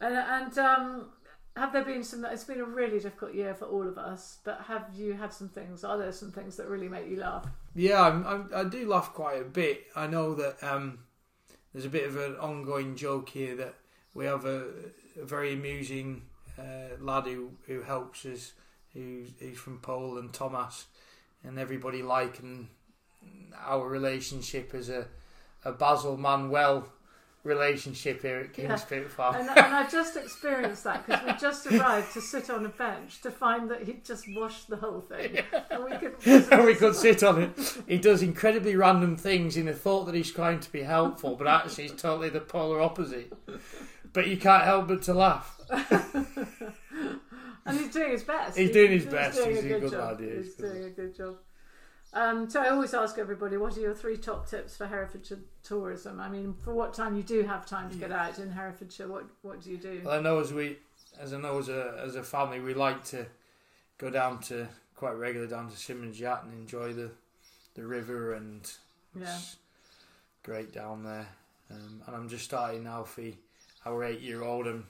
And, 0.02 0.16
and 0.16 0.58
um, 0.58 1.10
have 1.56 1.72
there 1.72 1.86
been 1.86 2.04
some? 2.04 2.26
It's 2.26 2.44
been 2.44 2.60
a 2.60 2.66
really 2.66 3.00
difficult 3.00 3.34
year 3.34 3.54
for 3.54 3.66
all 3.66 3.88
of 3.88 3.98
us. 3.98 4.40
But 4.44 4.66
have 4.68 4.88
you 4.94 5.14
had 5.14 5.32
some 5.32 5.48
things? 5.48 5.84
Are 5.84 5.98
there 5.98 6.12
some 6.12 6.32
things 6.32 6.58
that 6.58 6.68
really 6.68 6.90
make 6.90 7.08
you 7.08 7.18
laugh? 7.18 7.48
Yeah, 7.76 8.02
I'm, 8.02 8.26
I'm, 8.26 8.50
I 8.54 8.64
do 8.64 8.90
laugh 8.90 9.14
quite 9.14 9.40
a 9.40 9.46
bit. 9.46 9.86
I 9.96 10.08
know 10.08 10.34
that 10.36 10.62
um, 10.64 11.00
there's 11.72 11.86
a 11.86 11.90
bit 11.90 12.08
of 12.08 12.18
an 12.18 12.36
ongoing 12.38 12.96
joke 12.96 13.30
here 13.30 13.56
that 13.56 13.76
we 14.14 14.26
have 14.26 14.46
a, 14.46 14.66
a 15.20 15.26
very 15.26 15.54
amusing 15.54 16.24
uh, 16.60 16.96
lad 17.00 17.26
who, 17.26 17.52
who 17.68 17.82
helps 17.82 18.26
us, 18.26 18.54
who's, 18.94 19.30
who's 19.40 19.58
from 19.58 19.80
Poland, 19.80 20.34
Thomas, 20.34 20.86
and 21.44 21.58
everybody 21.58 22.04
liken 22.04 22.68
our 23.58 23.88
relationship 23.88 24.74
as 24.74 24.90
a, 24.90 25.08
a 25.64 25.72
Basil 25.72 26.18
Manuel 26.18 26.88
relationship 27.44 28.22
here 28.22 28.38
at 28.38 28.58
Yeah. 28.58 28.68
Kingspit 28.76 29.10
Farm. 29.10 29.36
And, 29.36 29.50
and 29.50 29.60
I've 29.60 29.92
just 29.92 30.16
experienced 30.16 30.84
that 30.84 31.06
because 31.08 31.26
we 31.26 31.34
just 31.40 31.66
arrived 31.72 32.14
to 32.14 32.22
sit 32.22 32.50
on 32.50 32.66
a 32.66 32.70
bench 32.70 33.22
to 33.22 33.32
find 33.32 33.70
that 33.72 33.84
he'd 33.84 34.06
just 34.06 34.26
washed 34.36 34.70
the 34.70 34.76
whole 34.78 35.02
thing, 35.02 35.40
and 35.72 35.84
we 35.84 35.92
could. 35.98 36.16
and 36.52 36.66
we 36.66 36.76
could 36.76 36.96
sit 36.96 37.24
on 37.24 37.42
it. 37.42 37.78
He 37.88 37.98
does 37.98 38.22
incredibly 38.22 38.76
random 38.76 39.16
things 39.16 39.58
in 39.58 39.66
the 39.66 39.74
thought 39.74 40.06
that 40.06 40.16
he's 40.16 40.32
trying 40.32 40.60
to 40.60 40.72
be 40.72 40.82
helpful, 40.84 41.36
but 41.36 41.48
actually 41.48 41.88
he's 41.90 42.00
totally 42.02 42.30
the 42.30 42.42
polar 42.42 42.80
opposite. 42.82 43.34
But 44.14 44.28
you 44.28 44.38
can't 44.38 44.64
help 44.64 44.88
but 44.90 45.02
to 45.04 45.14
laugh. 45.14 45.58
and 47.66 47.78
he's 47.78 47.92
doing 47.94 48.12
his 48.12 48.24
best. 48.24 48.58
He's 48.58 48.68
He- 48.68 48.74
doing 48.74 48.92
his 48.92 49.06
best. 49.06 49.38
doing 49.38 49.56
He's 49.56 49.66
a 49.66 49.80
good 49.80 49.92
job. 49.92 49.94
lad, 49.94 50.20
He's 50.20 50.46
he's 50.46 50.56
doing 50.56 50.84
a 50.84 50.90
good 50.90 51.16
job. 51.16 51.36
Um, 52.14 52.50
so 52.50 52.62
I 52.62 52.70
always 52.70 52.94
ask 52.94 53.18
everybody, 53.18 53.56
what 53.56 53.78
are 53.78 53.82
your 53.82 53.94
three 53.94 54.18
top 54.18 54.50
tips 54.50 54.76
for 54.76 54.86
Herefordshire 54.86 55.40
tourism? 55.64 56.20
I 56.20 56.28
mean, 56.28 56.54
for 56.64 56.74
what 56.74 56.94
time 56.94 57.16
you 57.16 57.24
do 57.24 57.44
have 57.44 57.66
time 57.66 57.90
to 57.90 57.96
get 57.96 58.12
out 58.12 58.38
in 58.38 58.52
Herefordshire, 58.52 59.08
what 59.08 59.26
what 59.42 59.62
do 59.62 59.70
you 59.72 59.78
do? 59.78 60.02
Well, 60.04 60.20
I 60.20 60.22
know 60.22 60.40
as 60.40 60.52
we, 60.52 60.78
as 61.20 61.34
I 61.34 61.38
know 61.38 61.58
as 61.60 61.70
a 61.70 62.02
as 62.04 62.16
a 62.16 62.24
family, 62.24 62.60
we 62.60 62.74
like 62.74 63.04
to 63.06 63.26
go 63.98 64.10
down 64.10 64.40
to 64.42 64.68
quite 64.96 65.14
regularly 65.14 65.50
down 65.50 65.70
to 65.70 65.78
Symonds 65.78 66.20
Yat 66.20 66.44
and 66.44 66.54
enjoy 66.54 66.92
the 66.94 67.12
the 67.76 67.86
river 67.86 68.34
and 68.34 68.70
Yeah. 69.16 69.38
great 70.44 70.74
down 70.74 71.04
there. 71.04 71.28
Um, 71.70 72.02
and 72.06 72.16
I'm 72.16 72.28
just 72.28 72.44
starting 72.44 72.84
now 72.84 73.04
for 73.04 73.24
our 73.86 74.04
eight 74.04 74.20
year 74.20 74.44
old. 74.44 74.68
I'm 74.68 74.86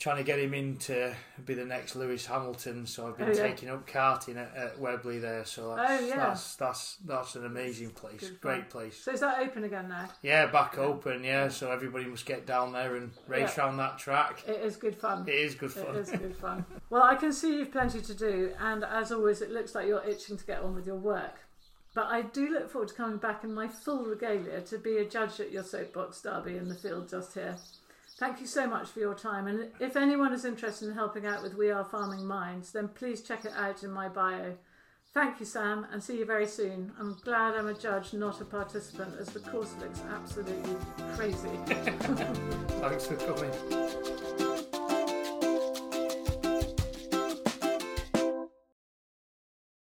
trying 0.00 0.16
to 0.16 0.24
get 0.24 0.38
him 0.40 0.54
in 0.54 0.76
to 0.78 1.14
be 1.44 1.52
the 1.54 1.64
next 1.64 1.94
Lewis 1.94 2.24
Hamilton. 2.26 2.86
So 2.86 3.06
I've 3.06 3.18
been 3.18 3.28
Oh, 3.28 3.32
yeah. 3.32 3.42
taking 3.48 3.68
up 3.68 3.86
karting 3.86 4.36
at, 4.38 4.56
at 4.56 4.80
Weobley 4.80 5.20
there. 5.20 5.44
So 5.44 5.76
that's, 5.76 6.02
Oh, 6.02 6.06
yeah. 6.06 6.16
that's 6.16 6.56
that's 6.56 6.96
that's 7.06 7.36
an 7.36 7.44
amazing 7.44 7.90
place. 7.90 8.20
Good 8.20 8.40
Great 8.40 8.60
fun. 8.62 8.70
place. 8.70 8.96
So 9.04 9.12
is 9.12 9.20
that 9.20 9.38
open 9.38 9.62
again 9.64 9.88
now? 9.90 10.08
Yeah, 10.22 10.46
back 10.46 10.78
open. 10.78 11.22
Yeah, 11.22 11.48
so 11.48 11.70
everybody 11.70 12.06
must 12.06 12.24
get 12.26 12.46
down 12.46 12.72
there 12.72 12.96
and 12.96 13.12
race 13.28 13.54
Yeah. 13.56 13.66
around 13.66 13.76
that 13.76 13.98
track. 13.98 14.42
It 14.48 14.60
is 14.62 14.76
good 14.76 14.96
fun. 14.96 15.28
It 15.28 15.34
is 15.34 15.54
good 15.54 15.70
fun. 15.72 15.94
is 15.94 16.10
good 16.24 16.34
fun. 16.36 16.64
Well, 16.88 17.02
I 17.02 17.14
can 17.14 17.32
see 17.32 17.58
you've 17.58 17.70
plenty 17.70 18.00
to 18.00 18.14
do, 18.14 18.52
and 18.58 18.82
as 18.82 19.12
always, 19.12 19.42
it 19.42 19.50
looks 19.52 19.74
like 19.74 19.86
you're 19.86 20.02
itching 20.04 20.36
to 20.38 20.44
get 20.44 20.62
on 20.62 20.74
with 20.74 20.86
your 20.86 20.96
work. 20.96 21.34
But 21.92 22.06
I 22.06 22.22
do 22.22 22.48
look 22.50 22.70
forward 22.70 22.88
to 22.88 22.94
coming 22.94 23.18
back 23.18 23.44
in 23.44 23.52
my 23.52 23.66
full 23.68 24.04
regalia 24.04 24.60
to 24.62 24.78
be 24.78 24.96
a 24.98 25.04
judge 25.04 25.40
at 25.40 25.50
your 25.52 25.64
soapbox 25.64 26.22
derby 26.22 26.56
in 26.56 26.68
the 26.68 26.74
field 26.74 27.08
just 27.10 27.34
here. 27.34 27.56
Thank 28.20 28.38
you 28.42 28.46
so 28.46 28.66
much 28.66 28.90
for 28.90 29.00
your 29.00 29.14
time, 29.14 29.46
and 29.46 29.70
if 29.80 29.96
anyone 29.96 30.34
is 30.34 30.44
interested 30.44 30.86
in 30.86 30.94
helping 30.94 31.24
out 31.24 31.42
with 31.42 31.54
We 31.54 31.70
Are 31.70 31.82
Farming 31.82 32.26
Minds, 32.26 32.70
then 32.70 32.88
please 32.88 33.22
check 33.22 33.46
it 33.46 33.52
out 33.56 33.82
in 33.82 33.90
my 33.90 34.10
bio. 34.10 34.58
Thank 35.14 35.40
you, 35.40 35.46
Sam, 35.46 35.86
and 35.90 36.02
see 36.02 36.18
you 36.18 36.26
very 36.26 36.46
soon. 36.46 36.92
I'm 37.00 37.16
glad 37.24 37.54
I'm 37.54 37.68
a 37.68 37.72
judge, 37.72 38.12
not 38.12 38.42
a 38.42 38.44
participant, 38.44 39.14
as 39.18 39.28
the 39.28 39.40
course 39.40 39.74
looks 39.80 40.02
absolutely 40.12 40.76
crazy. 41.16 41.48
Thanks 41.64 43.06
for 43.06 43.16
coming. 43.16 44.49